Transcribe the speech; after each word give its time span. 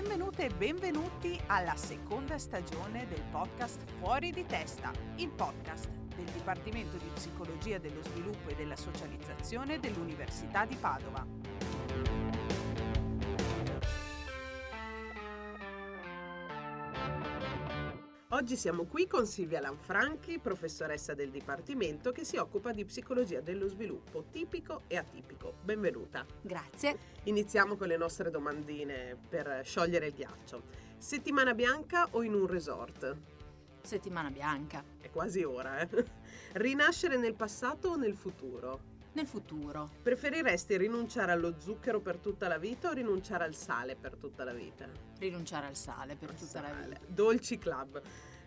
Benvenute 0.00 0.44
e 0.44 0.50
benvenuti 0.50 1.36
alla 1.46 1.74
seconda 1.74 2.38
stagione 2.38 3.08
del 3.08 3.20
podcast 3.32 3.80
Fuori 3.98 4.30
di 4.30 4.46
testa, 4.46 4.92
il 5.16 5.28
podcast 5.28 5.90
del 6.14 6.24
Dipartimento 6.26 6.96
di 6.98 7.10
Psicologia 7.14 7.78
dello 7.78 8.00
Sviluppo 8.04 8.48
e 8.48 8.54
della 8.54 8.76
Socializzazione 8.76 9.80
dell'Università 9.80 10.64
di 10.66 10.76
Padova. 10.76 11.47
Oggi 18.38 18.54
siamo 18.54 18.84
qui 18.84 19.08
con 19.08 19.26
Silvia 19.26 19.58
Lanfranchi, 19.58 20.38
professoressa 20.38 21.12
del 21.12 21.28
Dipartimento 21.28 22.12
che 22.12 22.22
si 22.22 22.36
occupa 22.36 22.70
di 22.70 22.84
psicologia 22.84 23.40
dello 23.40 23.66
sviluppo 23.66 24.26
tipico 24.30 24.82
e 24.86 24.96
atipico. 24.96 25.54
Benvenuta. 25.64 26.24
Grazie. 26.40 26.96
Iniziamo 27.24 27.74
con 27.74 27.88
le 27.88 27.96
nostre 27.96 28.30
domandine 28.30 29.18
per 29.28 29.62
sciogliere 29.64 30.06
il 30.06 30.14
ghiaccio. 30.14 30.62
Settimana 30.96 31.52
bianca 31.52 32.06
o 32.12 32.22
in 32.22 32.32
un 32.32 32.46
resort? 32.46 33.16
Settimana 33.82 34.30
bianca. 34.30 34.84
È 35.00 35.10
quasi 35.10 35.42
ora, 35.42 35.80
eh? 35.80 35.88
Rinascere 36.52 37.16
nel 37.16 37.34
passato 37.34 37.88
o 37.88 37.96
nel 37.96 38.14
futuro? 38.14 38.87
Nel 39.12 39.26
futuro. 39.26 39.90
Preferiresti 40.02 40.76
rinunciare 40.76 41.32
allo 41.32 41.54
zucchero 41.58 42.00
per 42.00 42.18
tutta 42.18 42.46
la 42.46 42.58
vita 42.58 42.90
o 42.90 42.92
rinunciare 42.92 43.44
al 43.44 43.54
sale 43.54 43.96
per 43.96 44.16
tutta 44.16 44.44
la 44.44 44.52
vita? 44.52 44.86
Rinunciare 45.18 45.66
al 45.66 45.76
sale 45.76 46.14
per 46.14 46.32
tutta 46.32 46.60
la 46.60 46.70
vita. 46.70 47.00
Dolci 47.06 47.58
Club. 47.58 48.00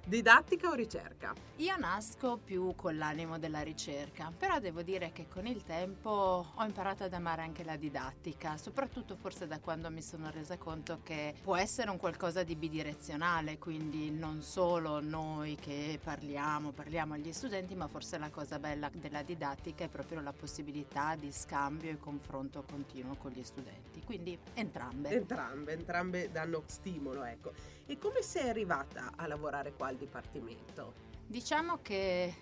Didattica 0.04 0.68
o 0.68 0.73
ricerca? 0.73 1.34
Io 1.58 1.78
nasco 1.78 2.40
più 2.44 2.73
con 2.76 2.98
l'animo 2.98 3.38
della 3.38 3.62
ricerca, 3.62 4.34
però 4.36 4.59
devo 4.59 4.81
dire 4.81 5.12
che 5.14 5.28
con 5.30 5.45
il 5.45 5.64
tempo 5.64 6.48
ho 6.53 6.64
imparato 6.64 7.03
ad 7.03 7.14
amare 7.14 7.44
anche 7.44 7.64
la 7.64 7.75
didattica, 7.75 8.58
soprattutto 8.58 9.16
forse 9.16 9.45
da 9.45 9.59
quando 9.59 9.92
mi 9.92 10.02
sono 10.02 10.31
resa 10.31 10.58
conto 10.58 11.00
che 11.03 11.36
può 11.42 11.56
essere 11.56 11.92
un 11.92 11.98
qualcosa 11.98 12.42
di 12.44 12.56
bidirezionale, 12.56 13.59
quindi 13.59 14.09
non 14.09 14.42
solo 14.42 15.00
noi 15.02 15.56
che 15.56 16.00
parliamo, 16.03 16.72
parliamo 16.72 17.14
agli 17.14 17.31
studenti, 17.31 17.75
ma 17.75 17.88
forse 17.88 18.18
la 18.18 18.31
cosa 18.31 18.58
bella 18.58 18.90
della 18.92 19.22
didattica 19.22 19.84
è 19.84 19.88
proprio 19.88 20.20
la 20.20 20.34
possibilità 20.34 21.16
di 21.16 21.31
scambio 21.31 21.92
e 21.92 22.00
confronto 22.00 22.64
continuo 22.68 23.16
con 23.16 23.31
gli 23.31 23.44
studenti, 23.44 24.02
quindi 24.03 24.38
entrambe. 24.56 25.09
Entrambe, 25.09 25.73
entrambe 25.73 26.31
danno 26.31 26.64
stimolo, 26.66 27.23
ecco. 27.23 27.53
E 27.92 27.97
come 27.97 28.22
sei 28.22 28.47
arrivata 28.47 29.11
a 29.17 29.28
lavorare 29.28 29.73
qua 29.73 29.88
al 29.88 29.97
Dipartimento? 29.97 30.94
Diciamo 31.28 31.80
che 31.81 32.34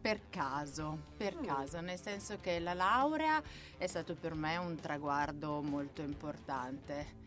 per 0.00 0.22
caso, 0.28 0.98
per 1.16 1.36
mm. 1.36 1.44
caso, 1.44 1.80
nel 1.80 2.00
senso 2.00 2.40
che 2.40 2.58
la 2.58 2.74
laurea 2.74 3.40
è 3.78 3.86
stato 3.86 4.16
per 4.16 4.34
me 4.34 4.56
un 4.56 4.74
traguardo 4.74 5.62
molto 5.62 6.02
importante. 6.02 7.18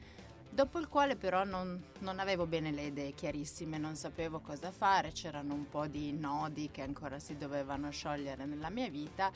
Dopo 0.50 0.78
il 0.78 0.89
quale 0.89 1.16
però 1.16 1.45
non, 1.45 1.81
non, 2.00 2.19
avevo 2.19 2.45
bene 2.47 2.69
le 2.73 2.88
idee 2.88 3.14
chiarissime, 3.14 3.78
non 3.78 3.95
sapevo 3.95 4.41
cosa 4.41 4.69
fare, 4.69 5.14
c'erano 5.14 5.53
un 5.53 5.69
po' 5.69 5.88
di 5.88 6.11
nodi 6.11 6.69
che 6.69 6.81
ancora 6.81 7.17
si 7.17 7.38
dovevano 7.38 7.89
sciogliere 7.91 8.44
nella 8.44 8.69
mia 8.69 8.89
vita 8.89 9.31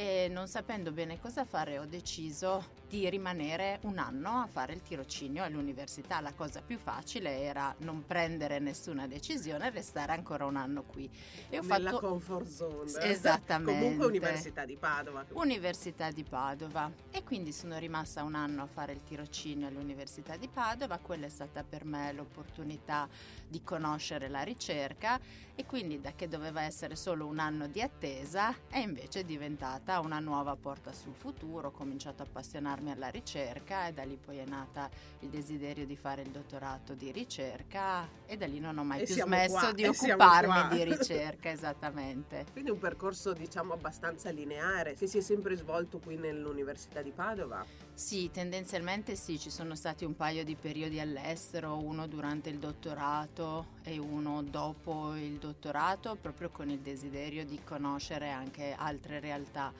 e 0.00 0.28
non 0.30 0.48
sapendo 0.48 0.92
bene 0.92 1.20
cosa 1.20 1.44
fare 1.44 1.78
ho 1.78 1.84
deciso 1.84 2.78
di 2.88 3.08
rimanere 3.10 3.78
un 3.82 3.98
anno 3.98 4.40
a 4.40 4.48
fare 4.50 4.72
il 4.72 4.82
tirocinio 4.82 5.44
all'università. 5.44 6.20
La 6.20 6.32
cosa 6.32 6.60
più 6.60 6.78
facile 6.78 7.42
era 7.42 7.72
non 7.80 8.04
prendere 8.04 8.58
nessuna 8.58 9.06
decisione 9.06 9.66
e 9.66 9.70
restare 9.70 10.12
ancora 10.12 10.46
un 10.46 10.56
anno 10.56 10.82
qui. 10.82 11.08
E 11.50 11.58
ho 11.58 11.62
Nella 11.62 11.90
fatto... 11.90 12.08
comfort 12.08 12.48
zone. 12.48 12.90
Esattamente. 13.06 13.80
Comunque 13.80 14.06
Università 14.06 14.64
di 14.64 14.76
Padova. 14.76 15.24
Università 15.34 16.10
di 16.10 16.24
Padova. 16.24 16.90
E 17.10 17.22
quindi 17.22 17.52
sono 17.52 17.78
rimasta 17.78 18.24
un 18.24 18.34
anno 18.34 18.62
a 18.62 18.66
fare 18.66 18.92
il 18.92 19.02
tirocinio 19.04 19.68
all'Università 19.68 20.36
di 20.36 20.48
Padova. 20.48 20.98
Quella 20.98 21.26
è 21.26 21.30
stata 21.30 21.62
per 21.62 21.84
me 21.84 22.12
l'opportunità 22.12 23.06
di 23.46 23.62
conoscere 23.62 24.28
la 24.28 24.42
ricerca 24.42 25.20
e 25.54 25.66
quindi 25.66 26.00
da 26.00 26.12
che 26.12 26.26
doveva 26.26 26.62
essere 26.62 26.96
solo 26.96 27.26
un 27.26 27.38
anno 27.38 27.66
di 27.66 27.82
attesa 27.82 28.54
è 28.68 28.78
invece 28.78 29.24
diventata 29.24 29.89
una 29.98 30.20
nuova 30.20 30.54
porta 30.54 30.92
sul 30.92 31.14
futuro. 31.14 31.68
Ho 31.68 31.70
cominciato 31.72 32.22
a 32.22 32.26
appassionarmi 32.26 32.92
alla 32.92 33.08
ricerca 33.08 33.88
e 33.88 33.92
da 33.92 34.04
lì 34.04 34.16
poi 34.16 34.38
è 34.38 34.44
nata 34.44 34.88
il 35.20 35.28
desiderio 35.28 35.86
di 35.86 35.96
fare 35.96 36.22
il 36.22 36.28
dottorato 36.28 36.94
di 36.94 37.10
ricerca 37.10 38.06
e 38.26 38.36
da 38.36 38.46
lì 38.46 38.60
non 38.60 38.78
ho 38.78 38.84
mai 38.84 39.00
e 39.00 39.04
più 39.04 39.14
smesso 39.14 39.58
qua, 39.58 39.72
di 39.72 39.84
occuparmi 39.84 40.76
di 40.76 40.84
ricerca, 40.94 41.50
esattamente. 41.50 42.46
Quindi 42.52 42.70
un 42.70 42.78
percorso 42.78 43.32
diciamo 43.32 43.72
abbastanza 43.72 44.30
lineare 44.30 44.94
che 44.94 45.08
si 45.08 45.18
è 45.18 45.20
sempre 45.20 45.56
svolto 45.56 45.98
qui 45.98 46.16
nell'Università 46.16 47.02
di 47.02 47.10
Padova? 47.10 47.64
Sì, 48.00 48.30
tendenzialmente 48.32 49.14
sì, 49.14 49.38
ci 49.38 49.50
sono 49.50 49.74
stati 49.74 50.06
un 50.06 50.16
paio 50.16 50.42
di 50.42 50.54
periodi 50.54 50.98
all'estero, 50.98 51.76
uno 51.76 52.06
durante 52.06 52.48
il 52.48 52.56
dottorato 52.56 53.66
e 53.82 53.98
uno 53.98 54.42
dopo 54.42 55.14
il 55.16 55.36
dottorato, 55.36 56.16
proprio 56.16 56.48
con 56.48 56.70
il 56.70 56.78
desiderio 56.78 57.44
di 57.44 57.60
conoscere 57.62 58.30
anche 58.30 58.74
altre 58.74 59.20
realtà 59.20 59.70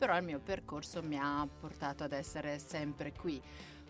però 0.00 0.16
il 0.16 0.24
mio 0.24 0.38
percorso 0.38 1.02
mi 1.02 1.18
ha 1.20 1.46
portato 1.60 2.04
ad 2.04 2.12
essere 2.12 2.58
sempre 2.58 3.12
qui. 3.12 3.38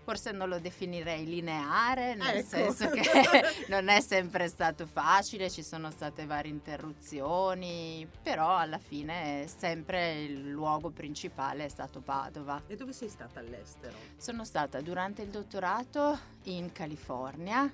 Forse 0.03 0.33
non 0.33 0.49
lo 0.49 0.59
definirei 0.59 1.25
lineare, 1.25 2.15
nel 2.15 2.39
ecco. 2.39 2.49
senso 2.49 2.89
che 2.91 3.03
non 3.69 3.89
è 3.89 4.01
sempre 4.01 4.49
stato 4.49 4.87
facile, 4.87 5.51
ci 5.51 5.63
sono 5.63 5.91
state 5.91 6.27
varie 6.27 6.51
interruzioni, 6.51 8.09
però 8.23 8.57
alla 8.57 8.79
fine 8.79 9.47
sempre 9.47 10.23
il 10.23 10.51
luogo 10.51 10.91
principale 10.91 11.65
è 11.65 11.69
stato 11.69 12.01
Padova. 12.01 12.63
E 12.67 12.77
dove 12.77 12.93
sei 12.93 13.09
stata 13.09 13.41
all'estero? 13.41 13.97
Sono 14.17 14.45
stata 14.45 14.81
durante 14.81 15.23
il 15.23 15.29
dottorato 15.29 16.19
in 16.45 16.73
California 16.73 17.71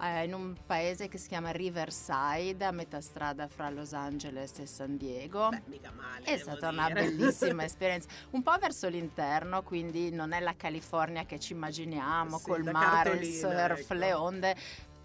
eh, 0.00 0.24
in 0.24 0.34
un 0.34 0.54
paese 0.64 1.08
che 1.08 1.18
si 1.18 1.28
chiama 1.28 1.50
Riverside, 1.50 2.64
a 2.64 2.70
metà 2.70 3.00
strada 3.00 3.48
fra 3.48 3.70
Los 3.70 3.92
Angeles 3.92 4.58
e 4.58 4.66
San 4.66 4.96
Diego. 4.96 5.48
Beh, 5.48 5.62
mica 5.66 5.90
male. 5.90 6.24
È 6.24 6.36
stata 6.36 6.68
una 6.68 6.90
bellissima 6.90 7.64
esperienza, 7.64 8.08
un 8.30 8.42
po' 8.42 8.56
verso 8.60 8.88
l'interno, 8.88 9.62
quindi 9.62 10.10
non 10.10 10.32
è 10.32 10.40
la 10.40 10.54
California 10.56 11.24
che 11.24 11.38
ci 11.38 11.52
immaginiamo, 11.52 12.38
sì, 12.38 12.44
col 12.44 12.64
mare, 12.64 13.16
il 13.16 13.24
surf, 13.26 13.80
ecco. 13.80 13.94
le 13.94 14.12
onde 14.12 14.56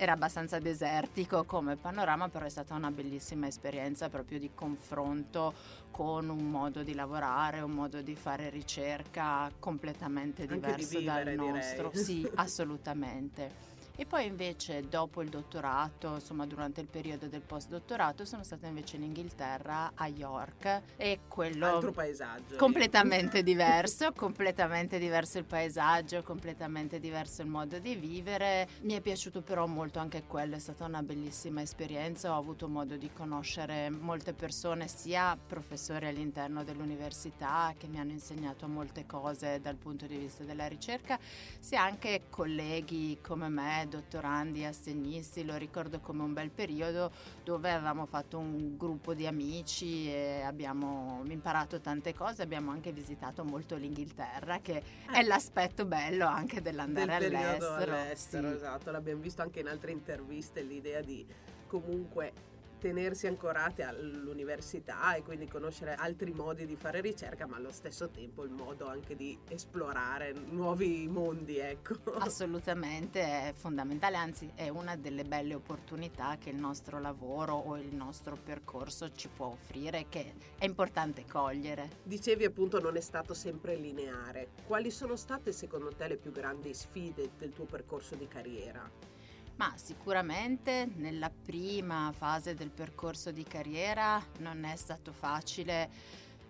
era 0.01 0.13
abbastanza 0.13 0.57
desertico 0.57 1.43
come 1.43 1.75
panorama, 1.75 2.27
però 2.27 2.45
è 2.45 2.49
stata 2.49 2.73
una 2.73 2.89
bellissima 2.89 3.45
esperienza 3.45 4.09
proprio 4.09 4.39
di 4.39 4.49
confronto 4.55 5.53
con 5.91 6.27
un 6.27 6.49
modo 6.49 6.81
di 6.81 6.95
lavorare, 6.95 7.61
un 7.61 7.69
modo 7.69 8.01
di 8.01 8.15
fare 8.15 8.49
ricerca 8.49 9.51
completamente 9.59 10.47
diverso 10.47 10.97
di 10.97 11.05
vivere, 11.05 11.35
dal 11.35 11.45
nostro. 11.45 11.89
direi. 11.89 12.03
Sì, 12.03 12.27
assolutamente. 12.33 13.70
E 13.95 14.05
poi 14.05 14.25
invece 14.25 14.87
dopo 14.87 15.21
il 15.21 15.29
dottorato, 15.29 16.15
insomma 16.15 16.45
durante 16.45 16.81
il 16.81 16.87
periodo 16.87 17.27
del 17.27 17.41
postdottorato, 17.41 18.25
sono 18.25 18.43
stata 18.43 18.67
invece 18.67 18.95
in 18.95 19.03
Inghilterra, 19.03 19.91
a 19.93 20.07
York 20.07 20.81
e 20.95 21.19
quello... 21.27 21.67
Altro 21.67 21.91
paesaggio. 21.91 22.55
Completamente 22.55 23.43
diverso, 23.43 24.11
completamente 24.13 24.97
diverso 24.97 25.37
il 25.37 25.45
paesaggio, 25.45 26.23
completamente 26.23 26.99
diverso 26.99 27.41
il 27.41 27.47
modo 27.47 27.79
di 27.79 27.95
vivere. 27.95 28.67
Mi 28.81 28.93
è 28.93 29.01
piaciuto 29.01 29.41
però 29.41 29.67
molto 29.67 29.99
anche 29.99 30.23
quello, 30.25 30.55
è 30.55 30.59
stata 30.59 30.85
una 30.85 31.03
bellissima 31.03 31.61
esperienza, 31.61 32.33
ho 32.33 32.37
avuto 32.37 32.67
modo 32.67 32.95
di 32.95 33.11
conoscere 33.13 33.89
molte 33.89 34.33
persone, 34.33 34.87
sia 34.87 35.37
professori 35.37 36.07
all'interno 36.07 36.63
dell'università 36.63 37.73
che 37.77 37.87
mi 37.87 37.99
hanno 37.99 38.11
insegnato 38.11 38.67
molte 38.67 39.05
cose 39.05 39.59
dal 39.61 39.75
punto 39.75 40.05
di 40.05 40.17
vista 40.17 40.43
della 40.43 40.67
ricerca, 40.67 41.19
sia 41.59 41.83
anche 41.83 42.23
colleghi 42.29 43.19
come 43.21 43.49
me, 43.49 43.80
dottorandi, 43.87 44.65
assegnisti, 44.65 45.43
lo 45.45 45.55
ricordo 45.55 45.99
come 45.99 46.23
un 46.23 46.33
bel 46.33 46.49
periodo 46.49 47.11
dove 47.43 47.71
avevamo 47.71 48.05
fatto 48.05 48.37
un 48.37 48.77
gruppo 48.77 49.13
di 49.13 49.27
amici 49.27 50.07
e 50.09 50.41
abbiamo 50.41 51.21
imparato 51.27 51.79
tante 51.79 52.13
cose, 52.13 52.41
abbiamo 52.41 52.71
anche 52.71 52.91
visitato 52.91 53.43
molto 53.43 53.75
l'Inghilterra 53.75 54.59
che 54.59 54.83
è 55.11 55.19
Eh. 55.19 55.23
l'aspetto 55.23 55.85
bello 55.85 56.25
anche 56.25 56.61
dell'andare 56.61 57.19
Del 57.19 57.35
all'estero. 57.35 57.91
all'estero, 57.93 58.49
sì. 58.49 58.55
esatto, 58.55 58.91
l'abbiamo 58.91 59.21
visto 59.21 59.41
anche 59.41 59.59
in 59.59 59.67
altre 59.67 59.91
interviste, 59.91 60.61
l'idea 60.61 61.01
di 61.01 61.25
comunque 61.67 62.33
tenersi 62.81 63.27
ancorate 63.27 63.83
all'università 63.83 65.13
e 65.13 65.21
quindi 65.21 65.47
conoscere 65.47 65.93
altri 65.93 66.33
modi 66.33 66.65
di 66.65 66.75
fare 66.75 66.99
ricerca, 66.99 67.45
ma 67.45 67.57
allo 67.57 67.71
stesso 67.71 68.09
tempo 68.09 68.43
il 68.43 68.49
modo 68.49 68.87
anche 68.87 69.15
di 69.15 69.37
esplorare 69.49 70.33
nuovi 70.49 71.07
mondi, 71.07 71.59
ecco. 71.59 71.99
Assolutamente 72.17 73.21
è 73.21 73.53
fondamentale, 73.55 74.17
anzi 74.17 74.51
è 74.55 74.67
una 74.69 74.95
delle 74.95 75.23
belle 75.23 75.53
opportunità 75.53 76.37
che 76.39 76.49
il 76.49 76.55
nostro 76.55 76.99
lavoro 76.99 77.53
o 77.53 77.77
il 77.77 77.93
nostro 77.93 78.35
percorso 78.35 79.11
ci 79.11 79.27
può 79.27 79.45
offrire 79.47 80.07
che 80.09 80.33
è 80.57 80.65
importante 80.65 81.25
cogliere. 81.25 81.99
Dicevi 82.01 82.45
appunto 82.45 82.79
non 82.79 82.97
è 82.97 83.01
stato 83.01 83.35
sempre 83.35 83.75
lineare. 83.75 84.49
Quali 84.65 84.89
sono 84.89 85.15
state 85.15 85.51
secondo 85.51 85.93
te 85.93 86.07
le 86.07 86.17
più 86.17 86.31
grandi 86.31 86.73
sfide 86.73 87.29
del 87.37 87.53
tuo 87.53 87.65
percorso 87.65 88.15
di 88.15 88.27
carriera? 88.27 89.19
Ma 89.61 89.73
sicuramente 89.75 90.89
nella 90.95 91.29
prima 91.29 92.11
fase 92.17 92.55
del 92.55 92.71
percorso 92.71 93.29
di 93.29 93.43
carriera 93.43 94.19
non 94.39 94.63
è 94.63 94.75
stato 94.75 95.11
facile 95.11 95.87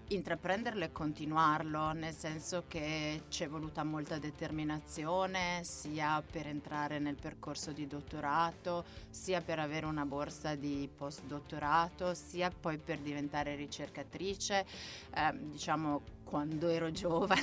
intraprenderlo 0.08 0.86
e 0.86 0.94
continuarlo, 0.94 1.92
nel 1.92 2.14
senso 2.14 2.64
che 2.70 3.24
ci 3.28 3.44
è 3.44 3.50
voluta 3.50 3.84
molta 3.84 4.18
determinazione 4.18 5.60
sia 5.66 6.24
per 6.24 6.48
entrare 6.48 7.00
nel 7.00 7.16
percorso 7.16 7.74
di 7.74 7.86
dottorato, 7.86 8.86
sia 9.10 9.42
per 9.42 9.60
avere 9.60 9.88
una 9.88 10.06
borsa 10.06 10.56
di 10.56 10.88
postdottorato, 10.96 12.14
sia 12.14 12.50
poi 12.50 12.78
per 12.78 13.00
diventare 13.00 13.56
ricercatrice. 13.56 14.66
Eh, 15.14 15.38
diciamo 15.38 16.02
quando 16.32 16.70
ero 16.70 16.92
giovane. 16.92 17.42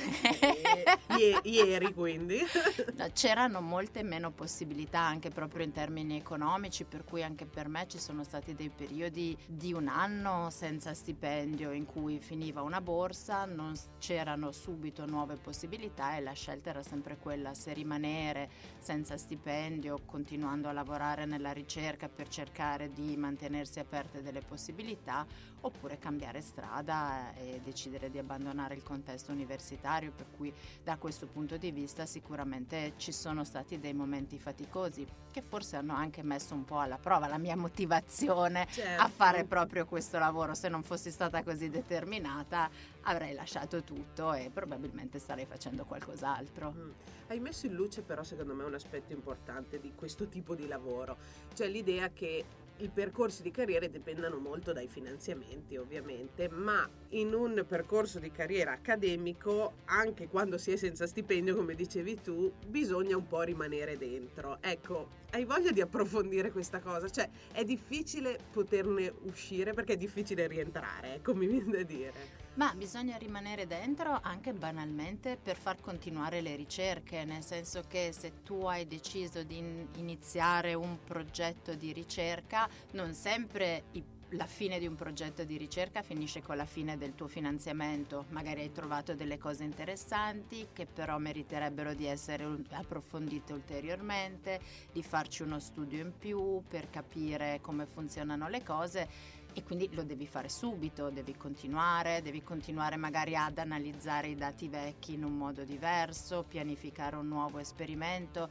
Eh, 1.19 1.39
ieri 1.43 1.93
quindi. 1.93 2.39
No, 2.95 3.07
c'erano 3.13 3.61
molte 3.61 4.03
meno 4.03 4.31
possibilità 4.31 4.99
anche 4.99 5.29
proprio 5.29 5.63
in 5.63 5.71
termini 5.71 6.17
economici, 6.17 6.83
per 6.83 7.03
cui 7.03 7.23
anche 7.23 7.45
per 7.45 7.67
me 7.67 7.85
ci 7.87 7.99
sono 7.99 8.23
stati 8.23 8.55
dei 8.55 8.69
periodi 8.69 9.37
di 9.45 9.73
un 9.73 9.87
anno 9.87 10.49
senza 10.49 10.93
stipendio 10.93 11.71
in 11.71 11.85
cui 11.85 12.19
finiva 12.19 12.61
una 12.61 12.81
borsa, 12.81 13.45
non 13.45 13.73
c'erano 13.99 14.51
subito 14.51 15.05
nuove 15.05 15.35
possibilità 15.35 16.17
e 16.17 16.21
la 16.21 16.33
scelta 16.33 16.71
era 16.71 16.83
sempre 16.83 17.17
quella 17.17 17.53
se 17.53 17.73
rimanere 17.73 18.49
senza 18.79 19.17
stipendio, 19.17 20.01
continuando 20.05 20.67
a 20.67 20.73
lavorare 20.73 21.25
nella 21.25 21.51
ricerca 21.51 22.09
per 22.09 22.27
cercare 22.27 22.91
di 22.91 23.15
mantenersi 23.15 23.79
aperte 23.79 24.21
delle 24.21 24.41
possibilità, 24.41 25.25
oppure 25.61 25.97
cambiare 25.97 26.41
strada 26.41 27.33
e 27.35 27.59
decidere 27.63 28.09
di 28.09 28.17
abbandonare 28.17 28.78
il 28.79 28.83
contesto 28.83 29.31
universitario, 29.31 30.11
per 30.11 30.25
cui 30.35 30.51
da 30.83 30.97
questo 30.97 31.27
punto 31.27 31.57
di 31.57 31.71
vista 31.71 32.05
sicuramente 32.05 32.93
ci 32.97 33.11
sono 33.11 33.43
stati 33.43 33.79
dei 33.79 33.93
momenti 33.93 34.39
faticosi 34.39 35.05
che 35.31 35.41
forse 35.41 35.75
hanno 35.75 35.93
anche 35.93 36.23
messo 36.23 36.53
un 36.53 36.65
po' 36.65 36.79
alla 36.79 36.97
prova 36.97 37.27
la 37.27 37.37
mia 37.37 37.55
motivazione 37.55 38.67
certo. 38.71 39.03
a 39.03 39.07
fare 39.09 39.43
proprio 39.43 39.85
questo 39.85 40.17
lavoro. 40.17 40.55
Se 40.55 40.69
non 40.69 40.81
fossi 40.81 41.11
stata 41.11 41.43
così 41.43 41.69
determinata 41.69 42.69
avrei 43.03 43.33
lasciato 43.33 43.83
tutto 43.83 44.33
e 44.33 44.49
probabilmente 44.51 45.19
starei 45.19 45.45
facendo 45.45 45.85
qualcos'altro. 45.85 46.73
Mm. 46.75 46.89
Hai 47.27 47.39
messo 47.39 47.67
in 47.67 47.73
luce 47.73 48.01
però 48.01 48.23
secondo 48.23 48.55
me 48.55 48.63
un 48.63 48.73
aspetto 48.73 49.13
importante 49.13 49.79
di 49.79 49.93
questo 49.93 50.27
tipo 50.27 50.55
di 50.55 50.67
lavoro, 50.67 51.17
cioè 51.53 51.67
l'idea 51.67 52.09
che 52.09 52.43
i 52.79 52.89
percorsi 52.89 53.41
di 53.41 53.51
carriera 53.51 53.87
dipendano 53.87 54.37
molto 54.37 54.71
dai 54.71 54.87
finanziamenti 54.87 55.75
ovviamente, 55.77 56.49
ma 56.49 56.87
in 57.09 57.33
un 57.33 57.65
percorso 57.67 58.19
di 58.19 58.31
carriera 58.31 58.71
accademico, 58.71 59.73
anche 59.85 60.27
quando 60.27 60.57
si 60.57 60.71
è 60.71 60.75
senza 60.75 61.07
stipendio, 61.07 61.55
come 61.55 61.75
dicevi 61.75 62.21
tu, 62.21 62.51
bisogna 62.67 63.17
un 63.17 63.27
po' 63.27 63.41
rimanere 63.41 63.97
dentro. 63.97 64.57
Ecco, 64.61 65.09
hai 65.31 65.45
voglia 65.45 65.71
di 65.71 65.81
approfondire 65.81 66.51
questa 66.51 66.79
cosa? 66.79 67.09
Cioè, 67.09 67.29
è 67.51 67.63
difficile 67.63 68.39
poterne 68.51 69.13
uscire 69.23 69.73
perché 69.73 69.93
è 69.93 69.97
difficile 69.97 70.47
rientrare, 70.47 71.19
come 71.21 71.39
mi 71.45 71.47
viene 71.47 71.71
da 71.71 71.83
dire. 71.83 72.47
Ma 72.59 72.73
bisogna 72.75 73.15
rimanere 73.15 73.67
dentro 73.67 74.19
anche 74.21 74.51
banalmente 74.51 75.37
per 75.41 75.55
far 75.55 75.79
continuare 75.79 76.41
le 76.41 76.57
ricerche, 76.57 77.23
nel 77.23 77.41
senso 77.41 77.85
che 77.87 78.11
se 78.11 78.43
tu 78.43 78.65
hai 78.65 78.85
deciso 78.85 79.43
di 79.43 79.87
iniziare 79.95 80.73
un 80.73 80.97
progetto 81.05 81.73
di 81.73 81.93
ricerca, 81.93 82.67
non 82.91 83.13
sempre 83.13 83.83
i 83.93 84.03
la 84.33 84.45
fine 84.45 84.77
di 84.77 84.85
un 84.85 84.93
progetto 84.93 85.43
di 85.43 85.57
ricerca 85.57 86.03
finisce 86.03 86.43
con 86.43 86.55
la 86.55 86.65
fine 86.65 86.99
del 86.99 87.15
tuo 87.15 87.27
finanziamento. 87.27 88.25
Magari 88.29 88.61
hai 88.61 88.71
trovato 88.71 89.15
delle 89.15 89.39
cose 89.39 89.63
interessanti 89.63 90.67
che 90.71 90.85
però 90.85 91.17
meriterebbero 91.17 91.95
di 91.95 92.05
essere 92.05 92.45
approfondite 92.69 93.53
ulteriormente, 93.53 94.59
di 94.91 95.01
farci 95.01 95.41
uno 95.41 95.59
studio 95.59 95.99
in 95.99 96.13
più 96.15 96.61
per 96.67 96.91
capire 96.91 97.59
come 97.61 97.87
funzionano 97.87 98.47
le 98.49 98.61
cose 98.61 99.09
e 99.53 99.63
quindi 99.63 99.89
lo 99.93 100.03
devi 100.03 100.27
fare 100.27 100.49
subito, 100.49 101.09
devi 101.09 101.35
continuare, 101.35 102.21
devi 102.21 102.43
continuare 102.43 102.95
magari 102.95 103.35
ad 103.35 103.57
analizzare 103.57 104.27
i 104.27 104.35
dati 104.35 104.67
vecchi 104.67 105.13
in 105.13 105.23
un 105.23 105.37
modo 105.37 105.63
diverso, 105.63 106.45
pianificare 106.47 107.15
un 107.15 107.27
nuovo 107.27 107.59
esperimento. 107.59 108.49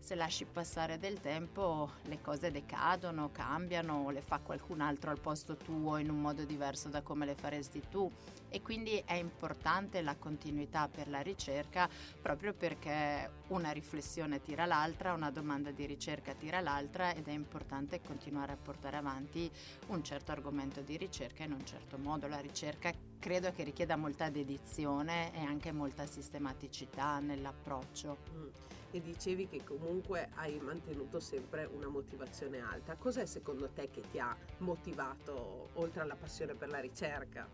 Se 0.00 0.14
lasci 0.14 0.44
passare 0.44 0.98
del 0.98 1.20
tempo 1.20 1.90
le 2.04 2.20
cose 2.20 2.50
decadono, 2.50 3.30
cambiano, 3.30 4.10
le 4.10 4.22
fa 4.22 4.38
qualcun 4.38 4.80
altro 4.80 5.10
al 5.10 5.20
posto 5.20 5.56
tuo 5.56 5.98
in 5.98 6.10
un 6.10 6.20
modo 6.20 6.44
diverso 6.44 6.88
da 6.88 7.02
come 7.02 7.26
le 7.26 7.36
faresti 7.36 7.82
tu 7.88 8.10
e 8.48 8.60
quindi 8.62 9.00
è 9.04 9.14
importante 9.14 10.00
la 10.00 10.16
continuità 10.16 10.88
per 10.88 11.08
la 11.08 11.20
ricerca 11.20 11.88
proprio 12.20 12.54
perché 12.54 13.30
una 13.48 13.70
riflessione 13.70 14.42
tira 14.42 14.64
l'altra, 14.64 15.12
una 15.12 15.30
domanda 15.30 15.70
di 15.70 15.86
ricerca 15.86 16.34
tira 16.34 16.60
l'altra 16.60 17.14
ed 17.14 17.28
è 17.28 17.32
importante 17.32 18.00
continuare 18.00 18.52
a 18.52 18.58
portare 18.60 18.96
avanti 18.96 19.48
un 19.88 20.02
certo 20.02 20.32
argomento 20.32 20.80
di 20.80 20.96
ricerca 20.96 21.44
in 21.44 21.52
un 21.52 21.64
certo 21.64 21.98
modo. 21.98 22.26
La 22.26 22.40
ricerca 22.40 22.92
credo 23.18 23.52
che 23.52 23.62
richieda 23.62 23.96
molta 23.96 24.30
dedizione 24.30 25.32
e 25.34 25.44
anche 25.44 25.70
molta 25.70 26.06
sistematicità 26.06 27.20
nell'approccio. 27.20 28.79
E 28.92 29.00
dicevi 29.00 29.46
che 29.46 29.62
comunque 29.62 30.30
hai 30.34 30.58
mantenuto 30.60 31.20
sempre 31.20 31.68
una 31.72 31.88
motivazione 31.88 32.60
alta. 32.60 32.96
Cos'è 32.96 33.24
secondo 33.24 33.68
te 33.68 33.90
che 33.90 34.02
ti 34.10 34.18
ha 34.18 34.36
motivato 34.58 35.68
oltre 35.74 36.02
alla 36.02 36.16
passione 36.16 36.54
per 36.54 36.68
la 36.68 36.80
ricerca? 36.80 37.48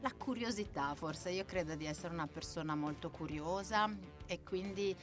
La 0.00 0.12
curiosità, 0.12 0.94
forse 0.94 1.30
io 1.30 1.44
credo 1.44 1.74
di 1.74 1.86
essere 1.86 2.12
una 2.12 2.26
persona 2.26 2.74
molto 2.74 3.10
curiosa 3.10 3.88
e 4.26 4.42
quindi 4.42 4.96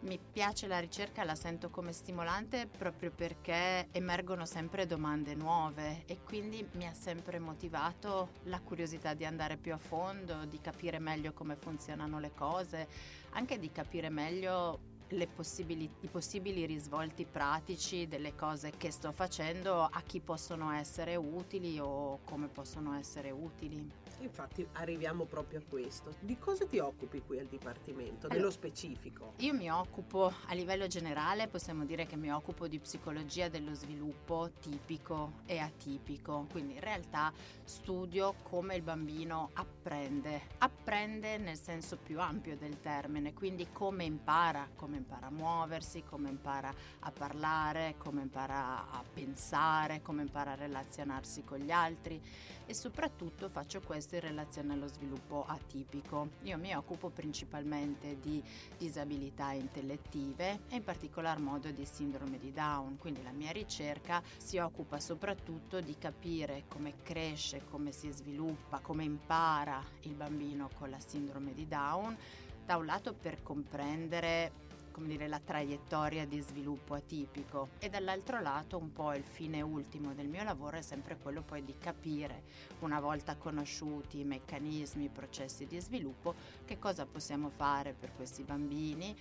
mi 0.00 0.18
piace 0.18 0.66
la 0.66 0.78
ricerca, 0.78 1.24
la 1.24 1.34
sento 1.34 1.68
come 1.70 1.92
stimolante 1.92 2.66
proprio 2.66 3.10
perché 3.10 3.88
emergono 3.92 4.44
sempre 4.46 4.86
domande 4.86 5.34
nuove 5.34 6.04
e 6.06 6.18
quindi 6.22 6.66
mi 6.72 6.86
ha 6.86 6.94
sempre 6.94 7.38
motivato 7.38 8.30
la 8.44 8.60
curiosità 8.60 9.14
di 9.14 9.24
andare 9.24 9.56
più 9.56 9.72
a 9.72 9.78
fondo, 9.78 10.44
di 10.44 10.60
capire 10.60 10.98
meglio 10.98 11.32
come 11.32 11.56
funzionano 11.56 12.18
le 12.18 12.32
cose, 12.34 12.88
anche 13.30 13.58
di 13.58 13.72
capire 13.72 14.08
meglio 14.10 14.94
possibili, 15.32 15.88
i 16.00 16.08
possibili 16.08 16.66
risvolti 16.66 17.24
pratici 17.24 18.08
delle 18.08 18.34
cose 18.34 18.72
che 18.76 18.90
sto 18.90 19.12
facendo 19.12 19.82
a 19.82 20.02
chi 20.04 20.20
possono 20.20 20.72
essere 20.72 21.16
utili 21.16 21.78
o 21.78 22.20
come 22.24 22.48
possono 22.48 22.94
essere 22.94 23.30
utili. 23.30 24.04
Infatti 24.20 24.66
arriviamo 24.72 25.24
proprio 25.24 25.60
a 25.60 25.62
questo. 25.68 26.14
Di 26.20 26.38
cosa 26.38 26.66
ti 26.66 26.78
occupi 26.78 27.20
qui 27.20 27.38
al 27.38 27.46
Dipartimento, 27.46 28.28
nello 28.28 28.50
specifico? 28.50 29.34
Io 29.38 29.52
mi 29.52 29.70
occupo 29.70 30.32
a 30.46 30.54
livello 30.54 30.86
generale, 30.86 31.48
possiamo 31.48 31.84
dire 31.84 32.06
che 32.06 32.16
mi 32.16 32.32
occupo 32.32 32.66
di 32.66 32.78
psicologia 32.78 33.48
dello 33.48 33.74
sviluppo 33.74 34.50
tipico 34.60 35.40
e 35.46 35.58
atipico, 35.58 36.46
quindi 36.50 36.74
in 36.74 36.80
realtà 36.80 37.32
studio 37.64 38.34
come 38.42 38.74
il 38.74 38.82
bambino 38.82 39.50
apprende, 39.54 40.40
apprende 40.58 41.36
nel 41.36 41.58
senso 41.58 41.96
più 41.96 42.20
ampio 42.20 42.56
del 42.56 42.80
termine, 42.80 43.34
quindi 43.34 43.68
come 43.70 44.04
impara, 44.04 44.68
come 44.74 44.96
impara 44.96 45.26
a 45.26 45.30
muoversi, 45.30 46.02
come 46.02 46.30
impara 46.30 46.72
a 47.00 47.10
parlare, 47.10 47.94
come 47.98 48.22
impara 48.22 48.90
a 48.90 49.04
pensare, 49.12 50.00
come 50.02 50.22
impara 50.22 50.52
a 50.52 50.56
relazionarsi 50.56 51.44
con 51.44 51.58
gli 51.58 51.70
altri 51.70 52.20
e 52.66 52.74
soprattutto 52.74 53.48
faccio 53.48 53.80
questo 53.80 54.16
in 54.16 54.22
relazione 54.22 54.72
allo 54.72 54.88
sviluppo 54.88 55.44
atipico. 55.46 56.30
Io 56.42 56.58
mi 56.58 56.74
occupo 56.74 57.08
principalmente 57.08 58.18
di 58.20 58.42
disabilità 58.76 59.52
intellettive 59.52 60.60
e 60.68 60.76
in 60.76 60.84
particolar 60.84 61.38
modo 61.38 61.70
di 61.70 61.84
sindrome 61.84 62.38
di 62.38 62.52
Down, 62.52 62.98
quindi 62.98 63.22
la 63.22 63.30
mia 63.30 63.52
ricerca 63.52 64.22
si 64.36 64.58
occupa 64.58 64.98
soprattutto 64.98 65.80
di 65.80 65.96
capire 65.96 66.64
come 66.68 66.94
cresce, 67.02 67.62
come 67.70 67.92
si 67.92 68.10
sviluppa, 68.10 68.80
come 68.80 69.04
impara 69.04 69.82
il 70.02 70.14
bambino 70.14 70.68
con 70.76 70.90
la 70.90 70.98
sindrome 70.98 71.54
di 71.54 71.68
Down, 71.68 72.16
da 72.64 72.76
un 72.76 72.84
lato 72.84 73.14
per 73.14 73.42
comprendere 73.44 74.64
come 74.96 75.08
dire, 75.08 75.28
la 75.28 75.40
traiettoria 75.44 76.24
di 76.24 76.40
sviluppo 76.40 76.94
atipico. 76.94 77.68
E 77.80 77.90
dall'altro 77.90 78.40
lato 78.40 78.78
un 78.78 78.94
po' 78.94 79.12
il 79.12 79.24
fine 79.24 79.60
ultimo 79.60 80.14
del 80.14 80.26
mio 80.26 80.42
lavoro 80.42 80.78
è 80.78 80.80
sempre 80.80 81.18
quello 81.18 81.42
poi 81.42 81.62
di 81.62 81.74
capire, 81.78 82.44
una 82.78 82.98
volta 82.98 83.36
conosciuti 83.36 84.20
i 84.20 84.24
meccanismi, 84.24 85.04
i 85.04 85.10
processi 85.10 85.66
di 85.66 85.78
sviluppo, 85.82 86.34
che 86.64 86.78
cosa 86.78 87.04
possiamo 87.04 87.50
fare 87.50 87.92
per 87.92 88.14
questi 88.16 88.42
bambini 88.42 89.14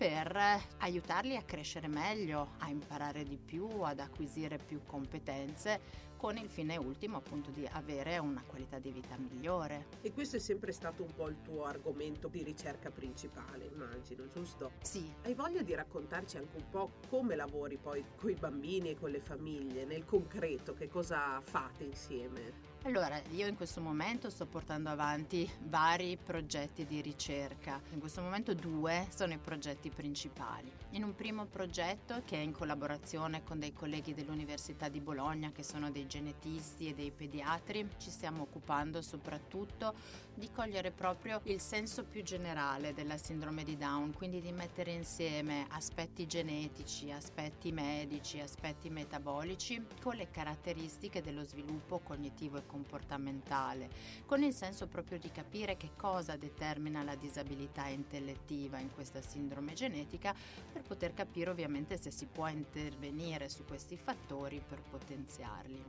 per 0.00 0.34
aiutarli 0.78 1.36
a 1.36 1.42
crescere 1.42 1.86
meglio, 1.86 2.52
a 2.60 2.70
imparare 2.70 3.22
di 3.22 3.36
più, 3.36 3.68
ad 3.82 3.98
acquisire 3.98 4.56
più 4.56 4.80
competenze 4.86 6.08
con 6.16 6.38
il 6.38 6.48
fine 6.48 6.78
ultimo 6.78 7.18
appunto 7.18 7.50
di 7.50 7.68
avere 7.70 8.16
una 8.16 8.42
qualità 8.46 8.78
di 8.78 8.92
vita 8.92 9.14
migliore. 9.18 9.88
E 10.00 10.10
questo 10.12 10.36
è 10.36 10.38
sempre 10.38 10.72
stato 10.72 11.02
un 11.02 11.14
po' 11.14 11.28
il 11.28 11.42
tuo 11.42 11.64
argomento 11.64 12.28
di 12.28 12.42
ricerca 12.42 12.90
principale, 12.90 13.66
immagino, 13.66 14.26
giusto? 14.32 14.72
Sì. 14.80 15.06
Hai 15.22 15.34
voglia 15.34 15.60
di 15.60 15.74
raccontarci 15.74 16.38
anche 16.38 16.56
un 16.56 16.70
po' 16.70 16.92
come 17.10 17.36
lavori 17.36 17.76
poi 17.76 18.02
con 18.16 18.30
i 18.30 18.34
bambini 18.34 18.90
e 18.90 18.98
con 18.98 19.10
le 19.10 19.20
famiglie, 19.20 19.84
nel 19.84 20.06
concreto, 20.06 20.72
che 20.72 20.88
cosa 20.88 21.42
fate 21.42 21.84
insieme? 21.84 22.69
Allora, 22.84 23.20
io 23.32 23.46
in 23.46 23.56
questo 23.56 23.82
momento 23.82 24.30
sto 24.30 24.46
portando 24.46 24.88
avanti 24.88 25.48
vari 25.64 26.16
progetti 26.16 26.86
di 26.86 27.02
ricerca. 27.02 27.78
In 27.92 28.00
questo 28.00 28.22
momento 28.22 28.54
due 28.54 29.06
sono 29.10 29.34
i 29.34 29.38
progetti 29.38 29.90
principali. 29.90 30.72
in 30.92 31.04
un 31.04 31.14
primo 31.14 31.44
progetto 31.44 32.22
che 32.24 32.36
è 32.36 32.40
in 32.40 32.52
collaborazione 32.52 33.44
con 33.44 33.60
dei 33.60 33.72
colleghi 33.72 34.12
dell'Università 34.14 34.88
di 34.88 35.00
Bologna 35.00 35.52
che 35.52 35.62
sono 35.62 35.90
dei 35.90 36.06
genetisti 36.06 36.88
e 36.88 36.94
dei 36.94 37.12
pediatri. 37.12 37.88
Ci 37.98 38.10
stiamo 38.10 38.42
occupando 38.42 39.00
soprattutto 39.02 39.94
di 40.34 40.50
cogliere 40.50 40.90
proprio 40.90 41.40
il 41.44 41.60
senso 41.60 42.04
più 42.04 42.22
generale 42.22 42.92
della 42.92 43.18
sindrome 43.18 43.62
di 43.62 43.76
Down, 43.76 44.12
quindi 44.14 44.40
di 44.40 44.52
mettere 44.52 44.92
insieme 44.92 45.66
aspetti 45.70 46.26
genetici, 46.26 47.12
aspetti 47.12 47.70
medici, 47.70 48.40
aspetti 48.40 48.88
metabolici 48.90 49.84
con 50.00 50.16
le 50.16 50.30
caratteristiche 50.30 51.22
dello 51.22 51.44
sviluppo 51.44 52.00
cognitivo 52.00 52.56
e 52.56 52.66
comportamentale, 52.70 53.90
con 54.26 54.42
il 54.42 54.54
senso 54.54 54.86
proprio 54.86 55.18
di 55.18 55.30
capire 55.32 55.76
che 55.76 55.90
cosa 55.96 56.36
determina 56.36 57.02
la 57.02 57.16
disabilità 57.16 57.86
intellettiva 57.86 58.78
in 58.78 58.92
questa 58.94 59.20
sindrome 59.20 59.72
genetica 59.72 60.34
per 60.72 60.82
poter 60.82 61.12
capire 61.12 61.50
ovviamente 61.50 62.00
se 62.00 62.10
si 62.10 62.26
può 62.26 62.46
intervenire 62.46 63.48
su 63.48 63.64
questi 63.64 63.96
fattori 63.96 64.62
per 64.66 64.80
potenziarli. 64.80 65.84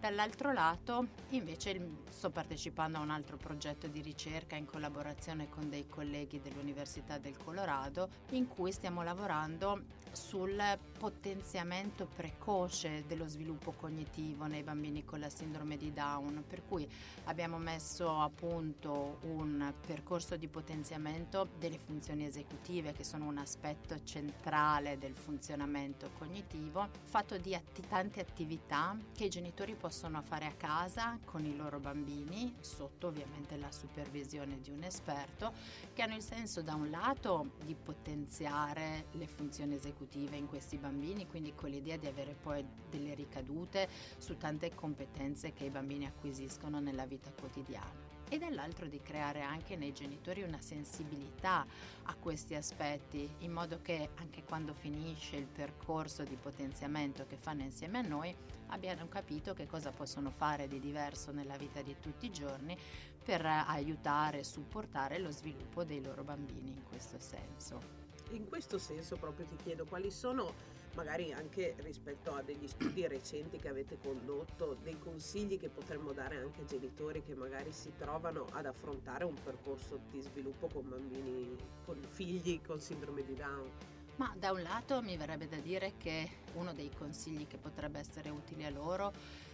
Dall'altro 0.00 0.50
lato 0.54 1.08
invece 1.28 2.06
sto 2.08 2.30
partecipando 2.30 2.96
a 2.96 3.02
un 3.02 3.10
altro 3.10 3.36
progetto 3.36 3.86
di 3.86 4.00
ricerca 4.00 4.56
in 4.56 4.64
collaborazione 4.64 5.50
con 5.50 5.68
dei 5.68 5.86
colleghi 5.86 6.40
dell'Università 6.40 7.18
del 7.18 7.36
Colorado 7.36 8.08
in 8.30 8.48
cui 8.48 8.72
stiamo 8.72 9.02
lavorando 9.02 9.98
sul 10.12 10.60
potenziamento 10.98 12.08
precoce 12.16 13.04
dello 13.06 13.28
sviluppo 13.28 13.72
cognitivo 13.72 14.46
nei 14.46 14.62
bambini 14.62 15.04
con 15.04 15.20
la 15.20 15.28
sindrome 15.28 15.76
di 15.76 15.92
Down, 15.92 16.44
per 16.48 16.62
cui 16.66 16.88
abbiamo 17.24 17.58
messo 17.58 18.18
a 18.18 18.28
punto 18.28 19.18
un 19.24 19.72
percorso 19.86 20.36
di 20.36 20.48
potenziamento 20.48 21.50
delle 21.58 21.78
funzioni 21.78 22.24
esecutive 22.24 22.92
che 22.92 23.04
sono 23.04 23.26
un 23.26 23.38
aspetto 23.38 24.02
centrale 24.02 24.98
del 24.98 25.14
funzionamento 25.14 26.10
cognitivo, 26.18 26.88
fatto 27.04 27.36
di 27.38 27.54
atti- 27.54 27.86
tante 27.86 28.20
attività 28.20 28.98
che 29.14 29.26
i 29.26 29.28
genitori 29.28 29.74
possono 29.74 29.89
fare 30.22 30.46
a 30.46 30.52
casa 30.52 31.18
con 31.24 31.44
i 31.44 31.56
loro 31.56 31.78
bambini, 31.78 32.54
sotto 32.60 33.08
ovviamente 33.08 33.56
la 33.56 33.70
supervisione 33.70 34.60
di 34.60 34.70
un 34.70 34.82
esperto, 34.82 35.52
che 35.92 36.02
hanno 36.02 36.14
il 36.14 36.22
senso 36.22 36.62
da 36.62 36.74
un 36.74 36.90
lato 36.90 37.52
di 37.64 37.74
potenziare 37.74 39.06
le 39.12 39.26
funzioni 39.26 39.74
esecutive 39.74 40.36
in 40.36 40.48
questi 40.48 40.76
bambini, 40.76 41.26
quindi 41.26 41.54
con 41.54 41.70
l'idea 41.70 41.96
di 41.96 42.06
avere 42.06 42.34
poi 42.40 42.64
delle 42.88 43.14
ricadute 43.14 43.88
su 44.18 44.36
tante 44.36 44.74
competenze 44.74 45.52
che 45.52 45.64
i 45.64 45.70
bambini 45.70 46.06
acquisiscono 46.06 46.80
nella 46.80 47.06
vita 47.06 47.30
quotidiana 47.30 48.09
e 48.30 48.38
dall'altro 48.38 48.86
di 48.86 49.02
creare 49.02 49.42
anche 49.42 49.76
nei 49.76 49.92
genitori 49.92 50.42
una 50.42 50.60
sensibilità 50.60 51.66
a 52.04 52.14
questi 52.14 52.54
aspetti, 52.54 53.28
in 53.38 53.52
modo 53.52 53.80
che 53.82 54.10
anche 54.14 54.44
quando 54.44 54.72
finisce 54.72 55.36
il 55.36 55.46
percorso 55.46 56.22
di 56.22 56.36
potenziamento 56.36 57.26
che 57.26 57.36
fanno 57.36 57.62
insieme 57.62 57.98
a 57.98 58.02
noi, 58.02 58.34
abbiano 58.68 59.06
capito 59.06 59.52
che 59.52 59.66
cosa 59.66 59.90
possono 59.90 60.30
fare 60.30 60.68
di 60.68 60.78
diverso 60.78 61.32
nella 61.32 61.56
vita 61.56 61.82
di 61.82 61.96
tutti 62.00 62.26
i 62.26 62.30
giorni 62.30 62.78
per 63.22 63.44
aiutare 63.44 64.38
e 64.38 64.44
supportare 64.44 65.18
lo 65.18 65.30
sviluppo 65.30 65.82
dei 65.82 66.00
loro 66.00 66.22
bambini 66.22 66.70
in 66.70 66.84
questo 66.88 67.18
senso. 67.18 68.08
In 68.30 68.48
questo 68.48 68.78
senso 68.78 69.16
proprio 69.16 69.44
ti 69.44 69.56
chiedo 69.56 69.86
quali 69.86 70.12
sono 70.12 70.78
magari 71.00 71.32
anche 71.32 71.74
rispetto 71.78 72.34
a 72.34 72.42
degli 72.42 72.68
studi 72.68 73.06
recenti 73.06 73.56
che 73.56 73.68
avete 73.68 73.96
condotto, 74.02 74.76
dei 74.82 74.98
consigli 74.98 75.58
che 75.58 75.70
potremmo 75.70 76.12
dare 76.12 76.36
anche 76.36 76.60
ai 76.60 76.66
genitori 76.66 77.22
che 77.22 77.34
magari 77.34 77.72
si 77.72 77.90
trovano 77.96 78.44
ad 78.52 78.66
affrontare 78.66 79.24
un 79.24 79.34
percorso 79.42 79.98
di 80.10 80.20
sviluppo 80.20 80.68
con 80.68 80.86
bambini, 80.86 81.56
con 81.86 81.98
figli 82.06 82.60
con 82.60 82.78
sindrome 82.80 83.24
di 83.24 83.34
Down? 83.34 83.70
Ma 84.16 84.34
da 84.38 84.52
un 84.52 84.60
lato 84.60 85.00
mi 85.00 85.16
verrebbe 85.16 85.48
da 85.48 85.56
dire 85.56 85.94
che 85.96 86.28
uno 86.52 86.74
dei 86.74 86.90
consigli 86.94 87.46
che 87.46 87.56
potrebbe 87.56 87.98
essere 87.98 88.28
utile 88.28 88.66
a 88.66 88.70
loro 88.70 89.10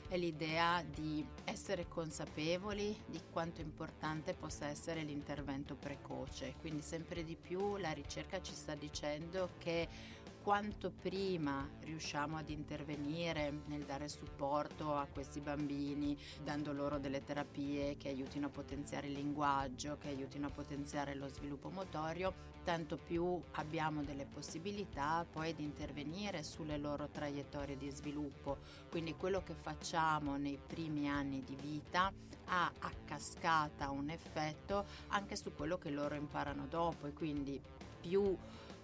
è 0.08 0.16
l'idea 0.16 0.82
di 0.82 1.24
essere 1.44 1.86
consapevoli 1.86 2.96
di 3.06 3.20
quanto 3.30 3.60
importante 3.60 4.34
possa 4.34 4.66
essere 4.66 5.02
l'intervento 5.02 5.76
precoce. 5.76 6.54
Quindi 6.60 6.82
sempre 6.82 7.24
di 7.24 7.36
più 7.36 7.76
la 7.76 7.92
ricerca 7.92 8.40
ci 8.40 8.54
sta 8.54 8.74
dicendo 8.74 9.50
che 9.58 9.88
quanto 10.46 10.92
prima 10.92 11.68
riusciamo 11.80 12.36
ad 12.36 12.50
intervenire 12.50 13.62
nel 13.64 13.82
dare 13.82 14.08
supporto 14.08 14.94
a 14.94 15.08
questi 15.12 15.40
bambini, 15.40 16.16
dando 16.40 16.72
loro 16.72 17.00
delle 17.00 17.24
terapie 17.24 17.96
che 17.96 18.10
aiutino 18.10 18.46
a 18.46 18.50
potenziare 18.50 19.08
il 19.08 19.14
linguaggio, 19.14 19.98
che 19.98 20.06
aiutino 20.06 20.46
a 20.46 20.50
potenziare 20.50 21.16
lo 21.16 21.26
sviluppo 21.26 21.68
motorio, 21.70 22.32
tanto 22.62 22.96
più 22.96 23.42
abbiamo 23.54 24.04
delle 24.04 24.24
possibilità 24.24 25.26
poi 25.28 25.52
di 25.52 25.64
intervenire 25.64 26.44
sulle 26.44 26.78
loro 26.78 27.08
traiettorie 27.08 27.76
di 27.76 27.90
sviluppo. 27.90 28.58
Quindi 28.88 29.16
quello 29.16 29.42
che 29.42 29.54
facciamo 29.60 30.36
nei 30.36 30.60
primi 30.64 31.08
anni 31.08 31.42
di 31.42 31.56
vita 31.60 32.12
ha 32.44 32.72
a 32.78 32.92
cascata 33.04 33.90
un 33.90 34.10
effetto 34.10 34.84
anche 35.08 35.34
su 35.34 35.52
quello 35.56 35.76
che 35.76 35.90
loro 35.90 36.14
imparano 36.14 36.66
dopo 36.68 37.08
e 37.08 37.12
quindi 37.12 37.60
più 38.00 38.36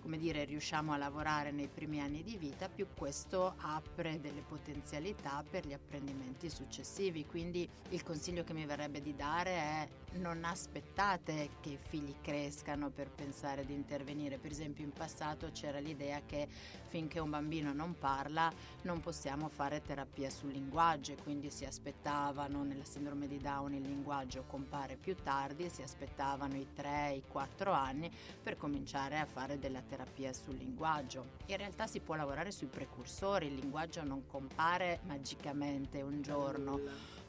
come 0.02 0.18
dire, 0.18 0.44
riusciamo 0.44 0.92
a 0.92 0.96
lavorare 0.96 1.52
nei 1.52 1.68
primi 1.68 2.00
anni 2.00 2.24
di 2.24 2.36
vita, 2.36 2.68
più 2.68 2.88
questo 2.94 3.54
apre 3.58 4.20
delle 4.20 4.42
potenzialità 4.42 5.44
per 5.48 5.64
gli 5.64 5.72
apprendimenti 5.72 6.50
successivi. 6.50 7.24
Quindi 7.24 7.66
il 7.90 8.02
consiglio 8.02 8.42
che 8.42 8.52
mi 8.52 8.66
verrebbe 8.66 9.00
di 9.00 9.14
dare 9.14 9.50
è 9.50 9.88
non 10.14 10.44
aspettate 10.44 11.50
che 11.60 11.70
i 11.70 11.78
figli 11.78 12.14
crescano 12.20 12.90
per 12.90 13.10
pensare 13.10 13.64
di 13.64 13.72
intervenire. 13.72 14.38
Per 14.38 14.50
esempio 14.50 14.84
in 14.84 14.92
passato 14.92 15.50
c'era 15.52 15.78
l'idea 15.78 16.20
che 16.26 16.48
finché 16.88 17.18
un 17.18 17.30
bambino 17.30 17.72
non 17.72 17.96
parla 17.98 18.52
non 18.82 19.00
possiamo 19.00 19.48
fare 19.48 19.80
terapia 19.80 20.28
sul 20.28 20.50
linguaggio 20.50 21.12
e 21.12 21.16
quindi 21.16 21.50
si 21.50 21.64
aspettavano 21.64 22.62
nella 22.62 22.84
sindrome 22.84 23.26
di 23.26 23.38
Down 23.38 23.74
il 23.74 23.82
linguaggio 23.82 24.44
compare 24.46 24.96
più 24.96 25.16
tardi, 25.16 25.70
si 25.70 25.82
aspettavano 25.82 26.56
i 26.56 26.66
3, 26.74 27.12
i 27.14 27.22
4 27.26 27.72
anni 27.72 28.10
per 28.42 28.56
cominciare 28.56 29.18
a 29.18 29.26
fare 29.26 29.58
della 29.58 29.80
terapia 29.80 30.32
sul 30.32 30.56
linguaggio. 30.56 31.38
In 31.46 31.56
realtà 31.56 31.86
si 31.86 32.00
può 32.00 32.14
lavorare 32.14 32.50
sui 32.50 32.66
precursori, 32.66 33.46
il 33.46 33.54
linguaggio 33.54 34.02
non 34.04 34.26
compare 34.26 35.00
magicamente 35.06 36.02
un 36.02 36.20
giorno 36.20 36.80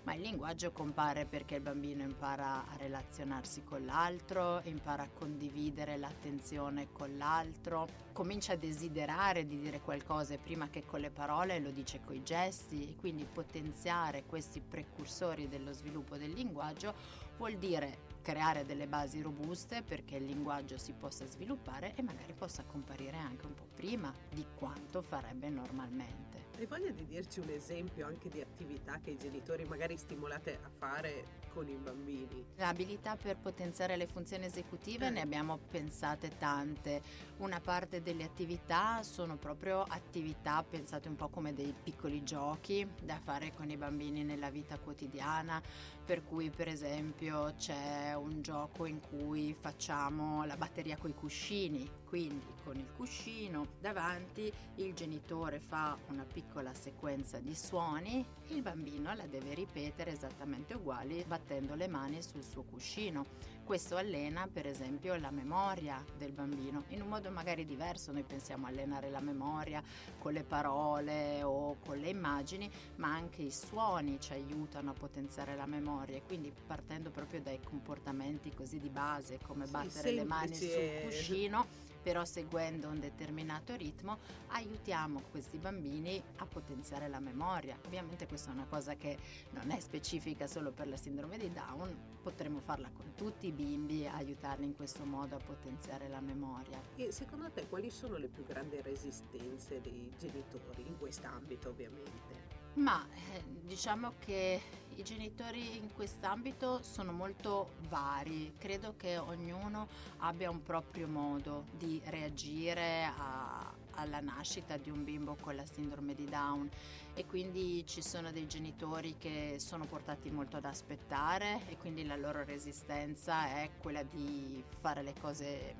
ma 0.04 0.14
il 0.14 0.22
linguaggio 0.22 0.72
compare 0.72 1.26
perché 1.26 1.56
il 1.56 1.62
bambino 1.62 2.04
impara 2.04 2.68
a 2.68 2.76
relazionarsi 2.78 3.64
con 3.64 3.86
l'altro, 3.86 4.62
impara 4.66 5.04
a 5.04 5.10
condividere 5.10 5.98
l'attenzione 5.98 6.92
con 6.92 7.18
l'altro, 7.18 7.88
comincia 8.12 8.54
a 8.54 8.58
desiderare 8.58 9.48
di 9.48 9.60
dire 9.60 9.80
qualcosa 9.80 10.38
prima 10.38 10.70
che 10.70 10.86
con 10.86 11.00
le 11.00 11.10
parole 11.10 11.60
lo 11.60 11.72
dice 11.72 12.02
con 12.04 12.16
i 12.16 12.24
gesti 12.24 12.90
e 12.90 12.96
quindi 12.96 13.26
potenziare 13.26 14.24
questi 14.26 14.60
precursori 14.60 15.48
dello 15.48 15.72
sviluppo 15.72 16.18
del 16.18 16.32
linguaggio 16.32 16.94
vuol 17.38 17.56
dire 17.56 18.12
creare 18.22 18.66
delle 18.66 18.88
basi 18.88 19.22
robuste 19.22 19.84
perché 19.84 20.18
il 20.18 20.26
linguaggio 20.26 20.78
si 20.78 20.94
possa 20.94 21.26
sviluppare 21.26 21.94
e 21.96 22.02
magari 22.02 22.34
possa 22.34 22.64
comparire 22.64 23.18
anche 23.18 23.46
un 23.46 23.54
po' 23.54 23.68
prima 23.74 24.14
di 24.30 24.46
quanto 24.56 25.02
farebbe 25.02 25.50
normalmente. 25.50 26.43
Hai 26.56 26.68
voglia 26.68 26.92
di 26.92 27.06
dirci 27.08 27.40
un 27.40 27.50
esempio 27.50 28.06
anche 28.06 28.30
di 28.30 28.40
attività 28.40 29.00
che 29.04 29.10
i 29.10 29.18
genitori 29.18 29.66
magari 29.66 29.98
stimolate 29.98 30.60
a 30.62 30.70
fare 30.70 31.42
con 31.52 31.68
i 31.68 31.76
bambini? 31.76 32.46
L'abilità 32.58 33.16
per 33.16 33.38
potenziare 33.38 33.98
le 33.98 34.06
funzioni 34.06 34.46
esecutive 34.46 35.08
eh. 35.08 35.10
ne 35.10 35.22
abbiamo 35.22 35.58
pensate 35.58 36.30
tante. 36.38 37.02
Una 37.38 37.60
parte 37.60 38.04
delle 38.04 38.24
attività 38.24 39.02
sono 39.02 39.36
proprio 39.36 39.82
attività 39.82 40.64
pensate 40.64 41.08
un 41.08 41.16
po' 41.16 41.28
come 41.28 41.54
dei 41.54 41.74
piccoli 41.84 42.24
giochi 42.24 42.88
da 43.02 43.18
fare 43.18 43.52
con 43.52 43.72
i 43.72 43.76
bambini 43.76 44.24
nella 44.24 44.52
vita 44.52 44.78
quotidiana, 44.78 45.60
per 46.06 46.24
cui 46.24 46.52
per 46.52 46.68
esempio 46.68 47.56
c'è 47.58 48.14
un 48.14 48.44
gioco 48.44 48.86
in 48.86 49.00
cui 49.00 49.56
facciamo 49.60 50.46
la 50.46 50.56
batteria 50.56 50.98
con 50.98 51.10
i 51.10 51.16
cuscini, 51.16 51.90
quindi 52.14 52.54
con 52.64 52.76
il 52.76 52.92
cuscino 52.96 53.66
davanti 53.80 54.54
il 54.76 54.94
genitore 54.94 55.60
fa 55.60 55.98
una 56.10 56.24
piccola 56.32 56.72
sequenza 56.72 57.40
di 57.40 57.56
suoni, 57.56 58.24
il 58.50 58.62
bambino 58.62 59.12
la 59.16 59.26
deve 59.26 59.56
ripetere 59.56 60.12
esattamente 60.12 60.76
uguali 60.76 61.26
battendo 61.28 61.74
le 61.74 61.88
mani 61.88 62.22
sul 62.22 62.44
suo 62.44 62.62
cuscino. 62.70 63.26
Questo 63.64 63.96
allena 63.96 64.48
per 64.52 64.68
esempio 64.68 65.16
la 65.16 65.32
memoria 65.32 66.04
del 66.18 66.34
bambino 66.34 66.84
in 66.90 67.02
un 67.02 67.08
modo 67.08 67.32
magari 67.32 67.66
diverso, 67.66 68.12
noi 68.12 68.24
pensiamo 68.24 68.68
allenare 68.68 69.10
la 69.10 69.22
memoria 69.22 69.82
con 70.20 70.34
le 70.34 70.44
parole 70.44 71.42
o 71.44 71.78
con 71.86 71.98
le 71.98 72.10
immagini, 72.10 72.70
ma 72.98 73.14
anche 73.14 73.42
i 73.42 73.52
suoni 73.52 74.20
ci 74.20 74.34
aiutano 74.34 74.92
a 74.92 74.94
potenziare 74.94 75.56
la 75.56 75.66
memoria 75.66 76.22
quindi 76.22 76.52
partendo 76.68 77.10
proprio 77.10 77.42
dai 77.42 77.62
comportamenti 77.64 78.54
così 78.54 78.80
di 78.80 78.90
base 78.90 79.40
come 79.42 79.66
battere 79.66 80.10
sì, 80.10 80.16
le 80.16 80.24
mani 80.26 80.56
sul 80.56 81.02
cuscino 81.06 81.92
però 82.04 82.26
seguendo 82.26 82.90
un 82.90 83.00
determinato 83.00 83.76
ritmo 83.76 84.20
aiutiamo 84.50 85.22
questi 85.32 85.58
bambini 85.58 86.22
a 86.38 86.46
potenziare 86.46 87.08
la 87.08 87.20
memoria. 87.20 87.78
Ovviamente 87.86 88.28
questa 88.28 88.52
è 88.52 88.54
una 88.54 88.66
cosa 88.70 88.96
che 88.96 89.18
non 89.52 89.72
è 89.72 89.80
specifica 89.80 90.46
solo 90.46 90.72
per 90.72 90.90
la 90.90 90.98
sindrome 90.98 91.38
di 91.38 91.52
Down, 91.52 91.96
potremmo 92.22 92.60
farla 92.60 92.90
con 92.94 93.14
tutti 93.16 93.53
bimbi, 93.54 94.08
aiutarli 94.08 94.66
in 94.66 94.76
questo 94.76 95.06
modo 95.06 95.36
a 95.36 95.40
potenziare 95.40 96.08
la 96.10 96.20
memoria. 96.20 96.82
E 96.96 97.12
secondo 97.12 97.50
te 97.52 97.68
quali 97.68 97.90
sono 97.90 98.18
le 98.18 98.28
più 98.28 98.44
grandi 98.46 98.82
resistenze 98.82 99.82
dei 99.82 100.12
genitori 100.18 100.86
in 100.86 100.98
quest'ambito 100.98 101.70
ovviamente? 101.70 102.62
Ma 102.76 103.06
eh, 103.06 103.44
diciamo 103.62 104.14
che 104.20 104.60
i 104.96 105.04
genitori 105.04 105.78
in 105.78 105.94
quest'ambito 105.94 106.82
sono 106.82 107.12
molto 107.12 107.74
vari, 107.88 108.54
credo 108.58 108.96
che 108.98 109.18
ognuno 109.18 109.88
abbia 110.18 110.50
un 110.50 110.62
proprio 110.64 111.08
modo 111.08 111.66
di 111.78 112.02
reagire 112.06 113.12
a, 113.16 113.72
alla 113.96 114.20
nascita 114.20 114.78
di 114.78 114.90
un 114.90 115.04
bimbo 115.04 115.36
con 115.40 115.56
la 115.56 115.66
sindrome 115.66 116.16
di 116.16 116.26
Down. 116.26 116.70
E 117.14 117.26
quindi 117.26 117.86
ci 117.86 118.02
sono 118.02 118.32
dei 118.32 118.48
genitori 118.48 119.16
che 119.18 119.56
sono 119.60 119.86
portati 119.86 120.30
molto 120.30 120.58
ad 120.58 120.66
aspettare 120.66 121.62
e 121.68 121.78
quindi 121.78 122.06
la 122.06 122.16
loro 122.16 122.44
resistenza 122.44 123.48
è 123.48 123.70
quella 123.80 124.04
di 124.04 124.64
fare 124.80 125.04
le 125.04 125.14
cose 125.20 125.76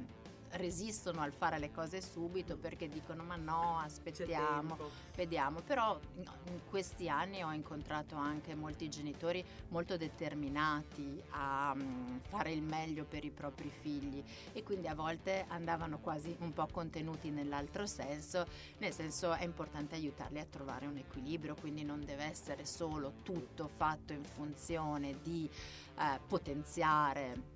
resistono 0.54 1.22
al 1.22 1.32
fare 1.32 1.58
le 1.60 1.72
cose 1.72 2.02
subito 2.02 2.58
perché 2.58 2.88
dicono 2.88 3.24
ma 3.24 3.36
no, 3.36 3.80
aspettiamo, 3.80 4.78
vediamo. 5.16 5.62
Però 5.62 6.00
in 6.16 6.60
questi 6.70 7.10
anni 7.10 7.44
ho 7.44 7.52
incontrato 7.52 8.16
anche 8.16 8.56
molti 8.56 8.90
genitori 8.90 9.44
molto 9.70 9.98
determinati 9.98 11.22
a 11.32 11.74
mm, 11.76 12.18
fare 12.28 12.52
il 12.52 12.62
meglio 12.62 13.06
per 13.06 13.24
i 13.24 13.32
propri 13.32 13.70
figli 13.70 14.24
e 14.52 14.64
quindi 14.64 14.88
a 14.88 14.96
volte 14.96 15.46
andavano 15.48 16.00
quasi 16.00 16.36
un 16.40 16.54
po' 16.54 16.68
contenuti 16.72 17.30
nell'altro 17.30 17.86
senso, 17.86 18.46
nel 18.78 18.94
senso 18.94 19.34
è 19.34 19.44
importante 19.44 19.96
aiutarli 19.96 20.40
a 20.40 20.46
trovare 20.46 20.86
un 20.86 20.98
equilibrio, 20.98 21.56
quindi 21.56 21.84
non 21.84 22.04
deve 22.04 22.24
essere 22.26 22.66
solo 22.66 23.14
tutto 23.24 23.68
fatto 23.68 24.14
in 24.14 24.24
funzione 24.24 25.20
di 25.22 25.50
eh, 25.98 26.20
potenziare 26.28 27.53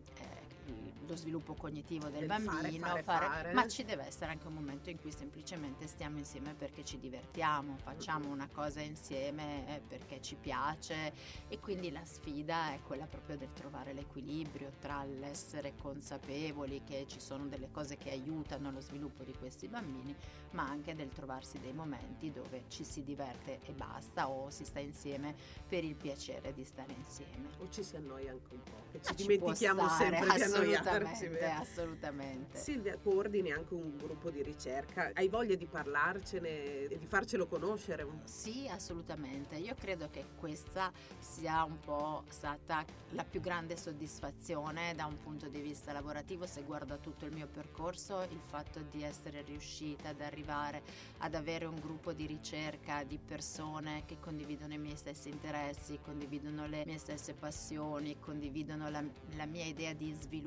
lo 1.07 1.15
sviluppo 1.15 1.53
cognitivo 1.53 2.09
del, 2.09 2.19
del 2.19 2.27
bambino, 2.27 2.87
fare, 2.87 3.03
fare, 3.03 3.25
fare. 3.25 3.53
ma 3.53 3.67
ci 3.67 3.83
deve 3.83 4.05
essere 4.05 4.31
anche 4.31 4.47
un 4.47 4.53
momento 4.53 4.89
in 4.89 4.99
cui 4.99 5.11
semplicemente 5.11 5.87
stiamo 5.87 6.17
insieme 6.17 6.53
perché 6.53 6.83
ci 6.83 6.99
divertiamo, 6.99 7.77
facciamo 7.77 8.29
una 8.29 8.49
cosa 8.51 8.81
insieme 8.81 9.75
eh, 9.75 9.81
perché 9.87 10.21
ci 10.21 10.35
piace 10.35 11.13
e 11.47 11.59
quindi 11.59 11.91
la 11.91 12.03
sfida 12.03 12.73
è 12.73 12.79
quella 12.85 13.05
proprio 13.05 13.37
del 13.37 13.53
trovare 13.53 13.93
l'equilibrio 13.93 14.71
tra 14.79 15.03
l'essere 15.03 15.73
consapevoli 15.81 16.81
che 16.85 17.05
ci 17.07 17.19
sono 17.19 17.45
delle 17.45 17.69
cose 17.71 17.97
che 17.97 18.11
aiutano 18.11 18.71
lo 18.71 18.81
sviluppo 18.81 19.23
di 19.23 19.33
questi 19.33 19.67
bambini, 19.67 20.15
ma 20.51 20.67
anche 20.67 20.95
del 20.95 21.09
trovarsi 21.09 21.59
dei 21.59 21.73
momenti 21.73 22.31
dove 22.31 22.63
ci 22.67 22.83
si 22.83 23.03
diverte 23.03 23.59
e 23.65 23.71
basta 23.71 24.29
o 24.29 24.49
si 24.49 24.65
sta 24.65 24.79
insieme 24.79 25.35
per 25.67 25.83
il 25.83 25.95
piacere 25.95 26.53
di 26.53 26.63
stare 26.63 26.93
insieme. 26.93 27.49
O 27.59 27.69
ci 27.69 27.83
si 27.83 27.95
annoia 27.95 28.31
anche 28.31 28.53
un 28.53 28.63
po', 28.63 28.83
che 28.91 29.01
ci, 29.01 29.15
ci 29.15 29.27
dimentichiamo 29.27 29.87
sempre 29.89 30.33
di 30.33 30.41
annoiare 30.57 31.05
assolutamente, 31.05 31.45
assolutamente. 31.45 32.57
Silvia, 32.57 32.97
coordini 32.97 33.51
anche 33.51 33.73
un 33.73 33.97
gruppo 33.97 34.29
di 34.29 34.41
ricerca. 34.41 35.11
Hai 35.13 35.27
voglia 35.27 35.55
di 35.55 35.65
parlarcene 35.65 36.83
e 36.83 36.97
di 36.97 37.05
farcelo 37.05 37.47
conoscere? 37.47 38.05
Sì, 38.23 38.67
assolutamente. 38.69 39.55
Io 39.55 39.75
credo 39.75 40.09
che 40.09 40.25
questa 40.39 40.91
sia 41.19 41.63
un 41.63 41.79
po' 41.79 42.23
stata 42.29 42.85
la 43.11 43.23
più 43.23 43.39
grande 43.39 43.77
soddisfazione 43.77 44.93
da 44.95 45.05
un 45.05 45.17
punto 45.21 45.47
di 45.47 45.59
vista 45.59 45.91
lavorativo. 45.91 46.45
Se 46.45 46.63
guardo 46.63 46.97
tutto 46.99 47.25
il 47.25 47.33
mio 47.33 47.47
percorso, 47.47 48.25
il 48.29 48.39
fatto 48.41 48.81
di 48.91 49.03
essere 49.03 49.43
riuscita 49.43 50.09
ad 50.09 50.21
arrivare 50.21 50.81
ad 51.19 51.35
avere 51.35 51.65
un 51.65 51.79
gruppo 51.79 52.13
di 52.13 52.25
ricerca 52.25 53.03
di 53.03 53.17
persone 53.17 54.03
che 54.05 54.17
condividono 54.19 54.73
i 54.73 54.77
miei 54.77 54.97
stessi 54.97 55.29
interessi, 55.29 55.99
condividono 56.03 56.67
le 56.67 56.83
mie 56.85 56.97
stesse 56.97 57.33
passioni, 57.33 58.19
condividono 58.19 58.89
la, 58.89 59.03
la 59.35 59.45
mia 59.45 59.65
idea 59.65 59.93
di 59.93 60.13
sviluppo 60.19 60.46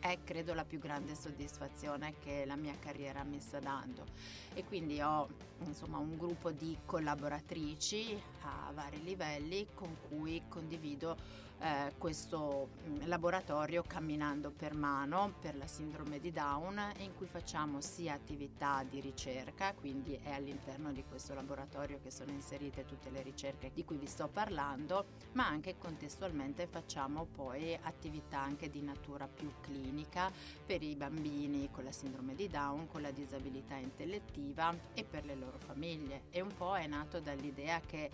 è 0.00 0.18
credo 0.24 0.54
la 0.54 0.64
più 0.64 0.78
grande 0.78 1.14
soddisfazione 1.14 2.14
che 2.18 2.44
la 2.46 2.56
mia 2.56 2.74
carriera 2.78 3.22
mi 3.22 3.40
sta 3.40 3.60
dando. 3.60 4.06
E 4.54 4.64
quindi 4.64 5.00
ho 5.00 5.28
insomma 5.64 5.98
un 5.98 6.16
gruppo 6.16 6.50
di 6.50 6.76
collaboratrici 6.86 8.20
a 8.42 8.72
vari 8.72 9.02
livelli 9.02 9.68
con 9.74 9.94
cui 10.08 10.42
condivido 10.48 11.16
eh, 11.60 11.92
questo 11.98 12.70
mm, 12.88 13.00
laboratorio 13.04 13.82
camminando 13.82 14.50
per 14.50 14.74
mano 14.74 15.34
per 15.40 15.56
la 15.56 15.66
sindrome 15.66 16.18
di 16.18 16.32
Down 16.32 16.80
in 16.98 17.14
cui 17.14 17.26
facciamo 17.26 17.80
sia 17.80 18.14
attività 18.14 18.82
di 18.88 19.00
ricerca, 19.00 19.74
quindi 19.74 20.18
è 20.22 20.30
all'interno 20.32 20.90
di 20.92 21.04
questo 21.06 21.34
laboratorio 21.34 22.00
che 22.02 22.10
sono 22.10 22.30
inserite 22.30 22.86
tutte 22.86 23.10
le 23.10 23.22
ricerche 23.22 23.70
di 23.74 23.84
cui 23.84 23.96
vi 23.96 24.06
sto 24.06 24.28
parlando, 24.28 25.04
ma 25.32 25.46
anche 25.46 25.76
contestualmente 25.76 26.66
facciamo 26.66 27.26
poi 27.26 27.78
attività 27.82 28.40
anche 28.40 28.70
di 28.70 28.80
natura 28.80 29.28
più 29.28 29.50
clinica 29.60 30.30
per 30.64 30.82
i 30.82 30.96
bambini 30.96 31.70
con 31.70 31.84
la 31.84 31.92
sindrome 31.92 32.34
di 32.34 32.48
Down, 32.48 32.88
con 32.88 33.02
la 33.02 33.10
disabilità 33.10 33.74
intellettiva 33.74 34.74
e 34.94 35.04
per 35.04 35.24
le 35.26 35.34
loro 35.34 35.58
famiglie. 35.58 36.22
E 36.30 36.40
un 36.40 36.54
po' 36.56 36.76
è 36.76 36.86
nato 36.86 37.20
dall'idea 37.20 37.80
che 37.80 38.10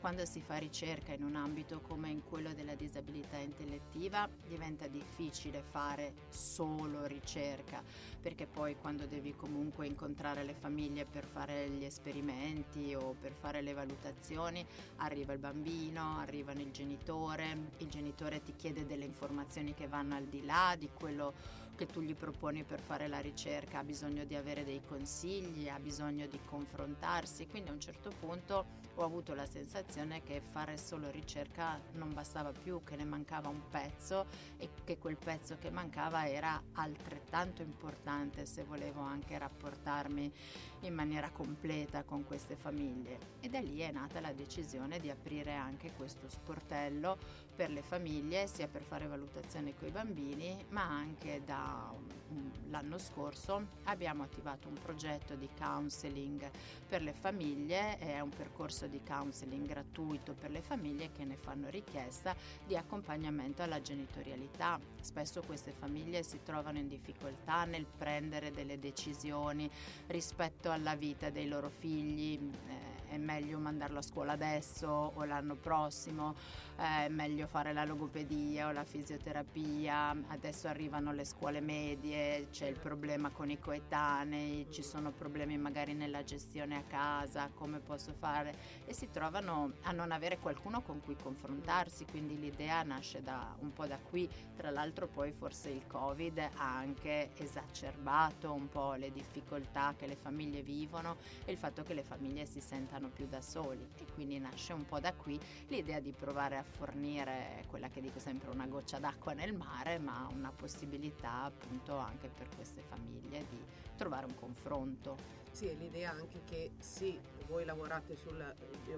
quando 0.00 0.24
si 0.24 0.40
fa 0.40 0.56
ricerca 0.56 1.12
in 1.12 1.22
un 1.22 1.36
ambito 1.36 1.80
come 1.80 2.08
in 2.08 2.22
quello 2.24 2.54
della 2.54 2.74
disabilità 2.74 3.36
intellettiva 3.36 4.26
diventa 4.48 4.86
difficile 4.86 5.62
fare 5.62 6.14
solo 6.30 7.04
ricerca, 7.04 7.82
perché 8.20 8.46
poi 8.46 8.76
quando 8.76 9.06
devi 9.06 9.36
comunque 9.36 9.86
incontrare 9.86 10.42
le 10.42 10.54
famiglie 10.54 11.04
per 11.04 11.26
fare 11.26 11.68
gli 11.68 11.84
esperimenti 11.84 12.94
o 12.94 13.14
per 13.20 13.32
fare 13.32 13.60
le 13.60 13.74
valutazioni, 13.74 14.64
arriva 14.96 15.34
il 15.34 15.38
bambino, 15.38 16.18
arriva 16.18 16.52
il 16.52 16.70
genitore, 16.70 17.72
il 17.76 17.88
genitore 17.88 18.42
ti 18.42 18.54
chiede 18.56 18.86
delle 18.86 19.04
informazioni 19.04 19.74
che 19.74 19.86
vanno 19.86 20.14
al 20.14 20.24
di 20.24 20.44
là 20.44 20.74
di 20.78 20.88
quello 20.92 21.58
che 21.76 21.86
tu 21.86 22.00
gli 22.00 22.14
proponi 22.14 22.62
per 22.62 22.80
fare 22.80 23.06
la 23.06 23.20
ricerca, 23.20 23.78
ha 23.78 23.84
bisogno 23.84 24.24
di 24.24 24.34
avere 24.34 24.64
dei 24.64 24.82
consigli, 24.86 25.68
ha 25.68 25.78
bisogno 25.78 26.26
di 26.26 26.38
confrontarsi, 26.44 27.46
quindi 27.46 27.70
a 27.70 27.72
un 27.72 27.80
certo 27.80 28.12
punto 28.18 28.79
ho 28.94 29.04
avuto 29.04 29.34
la 29.34 29.46
sensazione 29.46 30.22
che 30.22 30.40
fare 30.40 30.76
solo 30.76 31.10
ricerca 31.10 31.80
non 31.92 32.12
bastava 32.12 32.52
più, 32.52 32.82
che 32.84 32.96
ne 32.96 33.04
mancava 33.04 33.48
un 33.48 33.68
pezzo 33.70 34.26
e 34.58 34.68
che 34.84 34.98
quel 34.98 35.16
pezzo 35.16 35.56
che 35.58 35.70
mancava 35.70 36.28
era 36.28 36.60
altrettanto 36.74 37.62
importante 37.62 38.46
se 38.46 38.64
volevo 38.64 39.00
anche 39.00 39.38
rapportarmi 39.38 40.32
in 40.80 40.94
maniera 40.94 41.30
completa 41.30 42.02
con 42.02 42.24
queste 42.24 42.56
famiglie. 42.56 43.18
E 43.40 43.48
da 43.48 43.60
lì 43.60 43.80
è 43.80 43.90
nata 43.90 44.20
la 44.20 44.32
decisione 44.32 44.98
di 44.98 45.10
aprire 45.10 45.54
anche 45.54 45.92
questo 45.96 46.28
sportello 46.28 47.48
per 47.54 47.70
le 47.70 47.82
famiglie, 47.82 48.46
sia 48.46 48.68
per 48.68 48.82
fare 48.82 49.06
valutazione 49.06 49.74
con 49.76 49.88
i 49.88 49.90
bambini, 49.90 50.64
ma 50.70 50.82
anche 50.82 51.42
dall'anno 51.44 52.98
scorso 52.98 53.66
abbiamo 53.84 54.22
attivato 54.22 54.68
un 54.68 54.78
progetto 54.82 55.34
di 55.34 55.48
counseling 55.58 56.48
per 56.88 57.02
le 57.02 57.12
famiglie, 57.12 57.98
è 57.98 58.20
un 58.20 58.30
percorso 58.30 58.86
di 58.86 59.02
counseling 59.06 59.66
gratuito 59.66 60.32
per 60.32 60.50
le 60.50 60.62
famiglie 60.62 61.12
che 61.12 61.24
ne 61.24 61.36
fanno 61.36 61.68
richiesta 61.68 62.34
di 62.66 62.76
accompagnamento 62.76 63.62
alla 63.62 63.82
genitorialità. 63.82 64.80
Spesso 65.00 65.42
queste 65.42 65.72
famiglie 65.72 66.22
si 66.22 66.40
trovano 66.42 66.78
in 66.78 66.88
difficoltà 66.88 67.64
nel 67.64 67.84
prendere 67.84 68.50
delle 68.50 68.78
decisioni 68.78 69.70
rispetto 70.06 70.69
alla 70.72 70.94
vita 70.94 71.30
dei 71.30 71.48
loro 71.48 71.68
figli. 71.68 72.38
Eh, 72.68 72.90
è 73.10 73.16
meglio 73.16 73.58
mandarlo 73.58 73.98
a 73.98 74.02
scuola 74.02 74.32
adesso 74.32 74.86
o 75.14 75.24
l'anno 75.24 75.56
prossimo, 75.56 76.36
è 76.80 77.08
meglio 77.08 77.46
fare 77.46 77.74
la 77.74 77.84
logopedia 77.84 78.68
o 78.68 78.72
la 78.72 78.84
fisioterapia, 78.84 80.16
adesso 80.28 80.66
arrivano 80.66 81.12
le 81.12 81.26
scuole 81.26 81.60
medie, 81.60 82.48
c'è 82.50 82.68
il 82.68 82.78
problema 82.78 83.28
con 83.28 83.50
i 83.50 83.58
coetanei, 83.58 84.66
ci 84.70 84.82
sono 84.82 85.10
problemi 85.10 85.58
magari 85.58 85.92
nella 85.92 86.24
gestione 86.24 86.76
a 86.76 86.82
casa, 86.82 87.50
come 87.54 87.80
posso 87.80 88.14
fare? 88.18 88.54
E 88.86 88.94
si 88.94 89.10
trovano 89.10 89.72
a 89.82 89.92
non 89.92 90.10
avere 90.10 90.38
qualcuno 90.38 90.80
con 90.80 91.02
cui 91.02 91.16
confrontarsi, 91.16 92.06
quindi 92.06 92.38
l'idea 92.38 92.82
nasce 92.82 93.22
da, 93.22 93.54
un 93.58 93.74
po' 93.74 93.86
da 93.86 93.98
qui, 93.98 94.26
tra 94.56 94.70
l'altro 94.70 95.06
poi 95.06 95.32
forse 95.32 95.68
il 95.68 95.86
Covid 95.86 96.38
ha 96.38 96.76
anche 96.76 97.32
esacerbato 97.36 98.54
un 98.54 98.70
po' 98.70 98.94
le 98.94 99.12
difficoltà 99.12 99.94
che 99.98 100.06
le 100.06 100.16
famiglie 100.16 100.62
vivono 100.62 101.18
e 101.44 101.52
il 101.52 101.58
fatto 101.58 101.82
che 101.82 101.92
le 101.92 102.02
famiglie 102.02 102.46
si 102.46 102.60
sentano 102.60 103.08
più 103.08 103.26
da 103.28 103.42
soli. 103.42 103.86
E 103.98 104.06
quindi 104.14 104.38
nasce 104.38 104.72
un 104.72 104.86
po' 104.86 104.98
da 104.98 105.12
qui 105.12 105.38
l'idea 105.68 106.00
di 106.00 106.12
provare 106.12 106.56
a 106.56 106.68
fornire 106.70 107.64
quella 107.68 107.88
che 107.88 108.00
dico 108.00 108.18
sempre 108.18 108.50
una 108.50 108.66
goccia 108.66 108.98
d'acqua 108.98 109.32
nel 109.32 109.54
mare, 109.54 109.98
ma 109.98 110.28
una 110.32 110.50
possibilità 110.50 111.42
appunto 111.42 111.96
anche 111.98 112.28
per 112.28 112.48
queste 112.54 112.82
famiglie 112.82 113.46
di 113.48 113.62
trovare 113.96 114.26
un 114.26 114.34
confronto. 114.34 115.16
Sì, 115.50 115.66
è 115.66 115.74
l'idea 115.74 116.12
anche 116.12 116.42
che 116.44 116.70
sì, 116.78 117.18
voi 117.50 117.64
lavorate 117.64 118.14
sui 118.16 118.32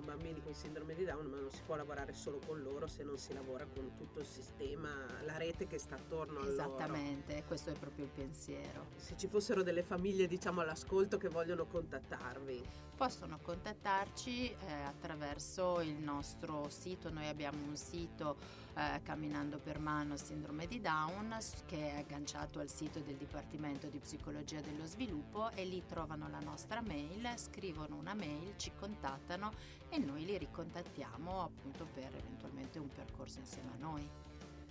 bambini 0.05 0.43
con 0.43 0.53
sindrome 0.55 0.95
di 0.95 1.05
Down, 1.05 1.27
ma 1.27 1.39
non 1.39 1.51
si 1.51 1.63
può 1.65 1.75
lavorare 1.75 2.13
solo 2.13 2.39
con 2.47 2.63
loro 2.63 2.87
se 2.87 3.03
non 3.03 3.17
si 3.17 3.33
lavora 3.33 3.65
con 3.65 3.97
tutto 3.97 4.21
il 4.21 4.27
sistema, 4.27 4.89
la 5.25 5.39
rete 5.39 5.67
che 5.67 5.79
sta 5.79 5.95
attorno 5.95 6.41
a 6.41 6.47
Esattamente, 6.47 7.33
loro. 7.33 7.47
questo 7.47 7.71
è 7.71 7.79
proprio 7.79 8.05
il 8.05 8.11
pensiero. 8.15 8.87
Se 8.97 9.17
ci 9.17 9.27
fossero 9.27 9.63
delle 9.63 9.83
famiglie, 9.83 10.27
diciamo, 10.27 10.61
all'ascolto 10.61 11.17
che 11.17 11.29
vogliono 11.29 11.65
contattarvi. 11.65 12.91
Possono 12.95 13.39
contattarci 13.43 14.51
eh, 14.51 14.73
attraverso 14.87 15.81
il 15.81 15.95
nostro 15.95 16.69
sito, 16.69 17.11
noi 17.11 17.27
abbiamo 17.27 17.65
un 17.67 17.77
sito 17.77 18.37
eh, 18.75 19.01
Camminando 19.03 19.59
per 19.59 19.79
mano 19.79 20.17
sindrome 20.17 20.67
di 20.67 20.81
Down 20.81 21.37
che 21.67 21.93
è 21.93 21.99
agganciato 21.99 22.59
al 22.59 22.71
sito 22.71 23.01
del 23.01 23.17
Dipartimento 23.17 23.89
di 23.89 23.99
Psicologia 23.99 24.61
dello 24.61 24.87
Sviluppo 24.87 25.51
e 25.51 25.65
lì 25.65 25.83
trovano 25.87 26.29
la 26.31 26.39
nostra 26.39 26.81
mail, 26.81 27.29
scrivono 27.37 27.97
una 27.97 28.15
mail, 28.15 28.42
ci 28.57 28.73
contattano 28.79 29.53
e 29.89 29.99
noi 29.99 30.25
li 30.25 30.39
ricontattiamo 30.39 31.43
appunto 31.43 31.87
per 31.93 32.15
eventualmente 32.15 32.79
un 32.79 32.89
percorso 32.89 33.41
insieme 33.41 33.71
a 33.75 33.79
noi. 33.79 34.09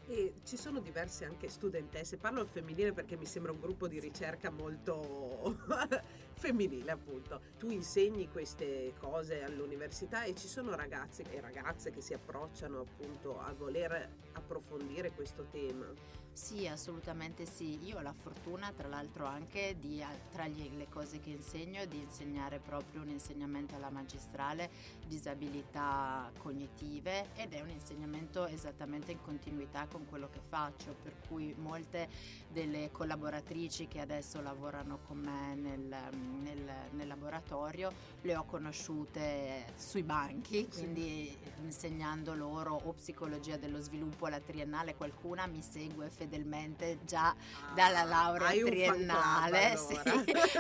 E 0.08 0.34
ci 0.44 0.58
sono 0.58 0.80
diverse 0.80 1.26
anche 1.26 1.48
studentesse, 1.48 2.18
parlo 2.18 2.42
al 2.42 2.48
femminile 2.48 2.92
perché 2.92 3.16
mi 3.16 3.26
sembra 3.26 3.52
un 3.52 3.60
gruppo 3.60 3.88
di 3.88 4.00
ricerca 4.00 4.50
molto 4.50 5.58
femminile 6.34 6.92
appunto. 6.92 7.40
Tu 7.58 7.70
insegni 7.70 8.30
queste 8.30 8.94
cose 9.00 9.44
all'università 9.44 10.24
e 10.24 10.36
ci 10.36 10.48
sono 10.48 10.76
ragazzi 10.76 11.22
e 11.30 11.40
ragazze 11.40 11.92
che 11.92 12.02
si 12.02 12.14
approcciano 12.14 12.82
appunto 12.82 13.40
a 13.40 13.54
voler 13.54 14.10
approfondire 14.34 15.12
questo 15.12 15.46
tema. 15.52 15.86
Sì, 16.34 16.66
assolutamente 16.68 17.46
sì. 17.46 17.78
Io 17.84 17.98
ho 17.98 18.02
la 18.02 18.14
fortuna, 18.14 18.72
tra 18.76 18.88
l'altro, 18.88 19.26
anche 19.26 19.76
di, 19.80 20.04
tra 20.32 20.48
le 20.48 20.88
cose 20.90 21.20
che 21.20 21.30
insegno, 21.30 21.86
di 21.86 22.00
insegnare 22.00 22.60
proprio 22.60 23.02
un 23.02 23.10
insegnamento 23.10 23.76
alla 23.76 23.90
magistrale 23.90 24.70
disabilità 25.06 26.32
cognitive 26.38 27.28
ed 27.36 27.54
è 27.54 27.62
un 27.62 27.70
insegnamento 27.70 28.46
esattamente 28.48 29.12
in 29.12 29.22
continuità 29.22 29.86
con 29.88 30.06
quello 30.08 30.30
che 30.30 30.40
faccio, 30.48 30.96
per 31.04 31.14
cui 31.28 31.54
molte 31.58 32.08
delle 32.50 32.90
collaboratrici 32.92 33.88
che 33.88 34.00
adesso 34.00 34.42
lavorano 34.42 35.00
con 35.06 35.18
me 35.18 35.56
nel, 35.56 35.96
nel, 36.42 36.72
nel 36.92 37.08
laboratorio 37.08 37.92
le 38.22 38.36
ho 38.36 38.46
conosciute 38.46 39.66
sui 39.76 40.04
banchi, 40.04 40.68
quindi 40.68 41.36
insegnando 41.62 42.34
loro 42.34 42.80
o 42.84 42.94
psicologia 42.94 43.58
dello 43.58 43.82
sviluppo 43.82 44.26
alla 44.28 44.40
triennale, 44.40 44.96
qualcuna 44.96 45.46
mi 45.46 45.62
segue 45.62 46.10
fedelmente 46.22 47.00
già 47.04 47.30
ah, 47.30 47.36
dalla 47.74 48.04
laurea 48.04 48.52
triennale 48.52 49.76
sì. 49.78 50.00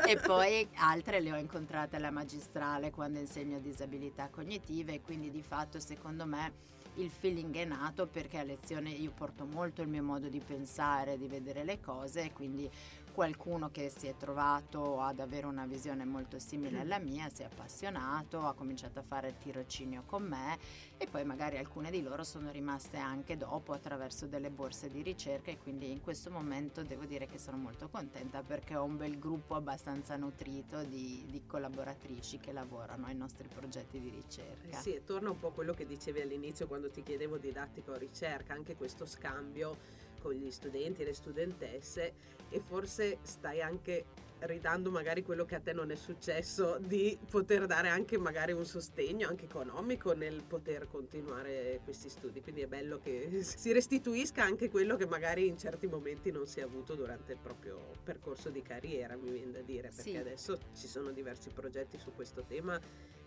e 0.08 0.18
poi 0.18 0.68
altre 0.76 1.20
le 1.20 1.32
ho 1.32 1.38
incontrate 1.38 1.98
alla 1.98 2.10
magistrale 2.10 2.90
quando 2.90 3.20
insegno 3.20 3.60
disabilità 3.60 4.30
cognitive 4.30 4.94
e 4.94 5.02
quindi 5.02 5.30
di 5.30 5.44
fatto 5.44 5.80
secondo 5.80 6.26
me 6.26 6.70
il 6.96 7.10
feeling 7.10 7.56
è 7.56 7.66
nato 7.66 8.08
perché 8.08 8.40
a 8.40 8.44
lezione 8.44 8.90
io 8.90 9.12
porto 9.12 9.46
molto 9.46 9.82
il 9.82 9.88
mio 9.88 10.04
modo 10.04 10.28
di 10.28 10.42
pensare, 10.42 11.18
di 11.18 11.28
vedere 11.28 11.64
le 11.64 11.80
cose 11.80 12.24
e 12.24 12.34
quindi 12.34 12.70
qualcuno 13.12 13.70
che 13.70 13.90
si 13.90 14.08
è 14.08 14.16
trovato 14.18 15.02
ad 15.02 15.20
avere 15.20 15.46
una 15.46 15.66
visione 15.66 16.06
molto 16.06 16.40
simile 16.40 16.80
alla 16.80 17.00
mia, 17.00 17.30
si 17.30 17.42
è 17.42 17.46
appassionato, 17.46 18.46
ha 18.46 18.54
cominciato 18.54 19.00
a 19.00 19.04
fare 19.04 19.30
il 19.30 19.38
tirocinio 19.38 20.04
con 20.06 20.24
me 20.24 20.58
e 20.98 21.08
poi 21.08 21.24
magari 21.24 21.58
alcune 21.58 21.92
di 21.92 22.02
loro 22.02 22.24
sono 22.24 22.52
rimaste 22.52 22.98
anche 22.98 23.38
dopo 23.38 23.74
attraverso 23.74 24.28
delle 24.28 24.50
borse 24.50 24.90
di 24.90 25.02
ricerca 25.02 25.52
e 25.52 25.58
quindi 25.58 25.92
in 25.92 26.02
questo 26.02 26.30
momento 26.30 26.84
devo 26.84 27.06
dire 27.06 27.28
che 27.28 27.38
sono 27.38 27.58
molto 27.58 27.90
contenta 27.90 28.42
perché 28.42 28.76
ho 28.76 28.84
un 28.84 28.98
bel 28.98 29.20
gruppo 29.20 29.56
abbastanza 29.56 30.16
nutrito 30.16 30.84
di, 30.84 31.26
di 31.30 31.44
collaboratrici 31.46 32.40
che 32.40 32.52
lavorano 32.52 33.08
ai 33.08 33.16
nostri 33.16 33.48
progetti 33.48 34.00
di 34.00 34.10
ricerca. 34.10 34.78
Eh 34.78 34.82
sì, 34.82 35.02
torna 35.06 35.30
un 35.30 35.40
po' 35.40 35.48
a 35.48 35.52
quello 35.52 35.74
che 35.74 35.86
dicevi 35.86 36.22
all'inizio 36.22 36.68
quando 36.68 36.90
ti 36.90 37.04
chiedevo 37.04 37.38
didattico 37.38 37.92
o 37.92 37.98
ricerca, 37.98 38.54
anche 38.54 38.76
questo 38.76 39.06
scambio 39.06 39.78
con 40.22 40.34
gli 40.34 40.52
studenti 40.52 41.02
e 41.02 41.06
le 41.06 41.14
studentesse 41.14 42.14
e 42.50 42.60
forse 42.60 43.18
stai 43.24 43.62
anche 43.62 44.06
ridando 44.42 44.90
magari 44.90 45.24
quello 45.24 45.46
che 45.46 45.56
a 45.56 45.60
te 45.60 45.72
non 45.74 45.92
è 45.92 45.96
successo 45.96 46.78
di 46.80 47.18
poter 47.30 47.68
dare 47.68 47.90
anche 47.90 48.18
magari 48.18 48.54
un 48.54 48.66
sostegno 48.66 49.28
anche 49.28 49.46
economico 49.46 50.14
nel 50.14 50.42
poter 50.48 50.88
continuare 50.90 51.80
questi 51.84 52.10
studi 52.10 52.42
quindi 52.42 52.62
è 52.62 52.68
bello 52.68 53.00
che 53.00 53.44
si 53.44 53.72
restituisca 53.72 54.44
anche 54.44 54.70
quello 54.70 54.96
che 54.96 55.06
magari 55.06 55.48
in 55.48 55.58
certi 55.58 55.86
momenti 55.86 56.32
non 56.32 56.48
si 56.48 56.60
è 56.60 56.64
avuto 56.64 56.96
durante 56.96 57.34
il 57.34 57.38
proprio 57.42 57.92
percorso 58.04 58.50
di 58.50 58.62
carriera 58.62 59.16
mi 59.16 59.30
viene 59.30 59.52
da 59.52 59.62
dire 59.62 59.90
perché 59.90 60.12
sì. 60.12 60.18
adesso 60.18 60.58
ci 60.76 60.88
sono 60.88 61.12
diversi 61.12 61.50
progetti 61.50 62.00
su 62.00 62.12
questo 62.16 62.44
tema 62.48 62.80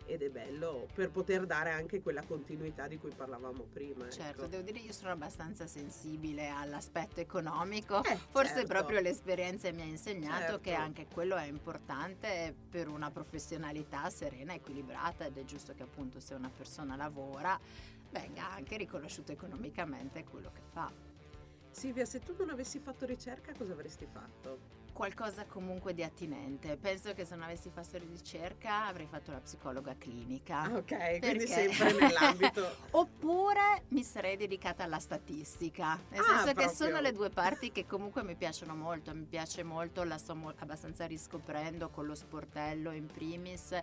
ed 0.06 0.22
è 0.22 0.30
bello 0.30 0.86
per 0.92 1.10
poter 1.10 1.46
dare 1.46 1.70
anche 1.70 2.02
quella 2.02 2.22
continuità 2.22 2.86
di 2.86 2.98
cui 2.98 3.12
parlavamo 3.14 3.66
prima. 3.72 4.08
Certo, 4.08 4.42
ecco. 4.42 4.46
devo 4.46 4.62
dire 4.62 4.78
io 4.78 4.92
sono 4.92 5.10
abbastanza 5.10 5.66
sensibile 5.66 6.48
all'aspetto 6.48 7.20
economico, 7.20 8.02
eh, 8.04 8.16
forse 8.30 8.54
certo. 8.54 8.68
proprio 8.68 9.00
l'esperienza 9.00 9.70
mi 9.72 9.82
ha 9.82 9.86
insegnato 9.86 10.40
certo. 10.40 10.60
che 10.60 10.74
anche 10.74 11.06
quello 11.12 11.36
è 11.36 11.46
importante 11.46 12.54
per 12.70 12.88
una 12.88 13.10
professionalità 13.10 14.08
serena, 14.10 14.54
equilibrata 14.54 15.26
ed 15.26 15.38
è 15.38 15.44
giusto 15.44 15.74
che 15.74 15.82
appunto 15.82 16.20
se 16.20 16.34
una 16.34 16.50
persona 16.54 16.96
lavora 16.96 17.58
venga 18.10 18.50
anche 18.52 18.76
riconosciuto 18.76 19.32
economicamente 19.32 20.24
quello 20.24 20.50
che 20.52 20.62
fa. 20.72 20.92
Silvia, 21.70 22.04
se 22.04 22.20
tu 22.20 22.34
non 22.38 22.50
avessi 22.50 22.78
fatto 22.78 23.04
ricerca 23.04 23.52
cosa 23.56 23.72
avresti 23.72 24.06
fatto? 24.06 24.83
Qualcosa 24.94 25.44
comunque 25.44 25.92
di 25.92 26.02
attinente. 26.02 26.78
Penso 26.78 27.12
che 27.12 27.26
se 27.26 27.34
non 27.34 27.44
avessi 27.44 27.68
fatto 27.68 27.98
ricerca 27.98 28.86
avrei 28.86 29.06
fatto 29.06 29.32
la 29.32 29.40
psicologa 29.40 29.94
clinica. 29.98 30.62
Ah, 30.62 30.76
ok, 30.76 31.18
quindi 31.18 31.46
sempre 31.46 31.92
nell'ambito. 31.92 32.76
Oppure 32.92 33.82
mi 33.88 34.02
sarei 34.02 34.36
dedicata 34.36 34.84
alla 34.84 35.00
statistica. 35.00 35.98
Nel 36.08 36.20
ah, 36.20 36.24
senso 36.24 36.44
proprio. 36.44 36.66
che 36.66 36.74
sono 36.74 37.00
le 37.00 37.12
due 37.12 37.28
parti 37.28 37.72
che 37.72 37.84
comunque 37.86 38.22
mi 38.22 38.36
piacciono 38.36 38.74
molto. 38.74 39.12
Mi 39.12 39.26
piace 39.28 39.62
molto, 39.64 40.04
la 40.04 40.16
sto 40.16 40.54
abbastanza 40.58 41.04
riscoprendo 41.06 41.90
con 41.90 42.06
lo 42.06 42.14
sportello 42.14 42.92
in 42.92 43.06
primis 43.06 43.76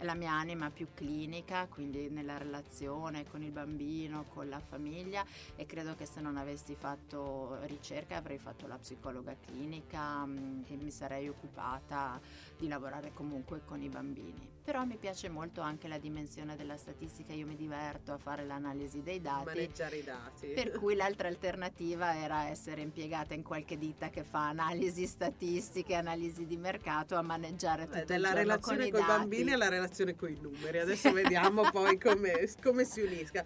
la 0.00 0.14
mia 0.14 0.32
anima 0.32 0.70
più 0.70 0.88
clinica, 0.94 1.66
quindi 1.68 2.08
nella 2.10 2.36
relazione 2.36 3.24
con 3.28 3.42
il 3.42 3.50
bambino, 3.50 4.24
con 4.28 4.48
la 4.48 4.60
famiglia 4.60 5.24
e 5.54 5.66
credo 5.66 5.94
che 5.94 6.06
se 6.06 6.20
non 6.20 6.36
avessi 6.36 6.74
fatto 6.74 7.58
ricerca 7.62 8.16
avrei 8.16 8.38
fatto 8.38 8.66
la 8.66 8.78
psicologa 8.78 9.36
clinica 9.40 10.24
mm, 10.26 10.62
e 10.66 10.76
mi 10.76 10.90
sarei 10.90 11.28
occupata 11.28 12.20
di 12.56 12.68
lavorare 12.68 13.12
comunque 13.12 13.62
con 13.64 13.82
i 13.82 13.88
bambini. 13.88 14.55
Però 14.66 14.84
mi 14.84 14.96
piace 14.96 15.28
molto 15.28 15.60
anche 15.60 15.86
la 15.86 15.96
dimensione 15.96 16.56
della 16.56 16.76
statistica, 16.76 17.32
io 17.32 17.46
mi 17.46 17.54
diverto 17.54 18.10
a 18.12 18.18
fare 18.18 18.44
l'analisi 18.44 19.00
dei 19.00 19.20
dati. 19.20 19.44
Maneggiare 19.44 19.98
i 19.98 20.02
dati. 20.02 20.48
Per 20.48 20.72
cui 20.72 20.96
l'altra 20.96 21.28
alternativa 21.28 22.16
era 22.16 22.48
essere 22.48 22.80
impiegata 22.80 23.32
in 23.32 23.44
qualche 23.44 23.78
ditta 23.78 24.10
che 24.10 24.24
fa 24.24 24.48
analisi 24.48 25.06
statistiche, 25.06 25.94
analisi 25.94 26.46
di 26.46 26.56
mercato, 26.56 27.14
a 27.14 27.22
maneggiare 27.22 27.84
tutto 27.84 28.06
Beh, 28.06 28.18
giorno 28.18 28.34
relazione 28.34 28.78
con 28.78 28.86
i 28.88 28.90
con 28.90 29.00
i 29.00 29.04
bambini 29.04 29.52
alla 29.52 29.68
relazione 29.68 30.16
con 30.16 30.32
i 30.32 30.38
numeri. 30.40 30.80
Adesso 30.80 31.12
vediamo 31.12 31.70
poi 31.70 31.96
come, 31.96 32.50
come 32.60 32.84
si 32.84 33.02
unisca. 33.02 33.44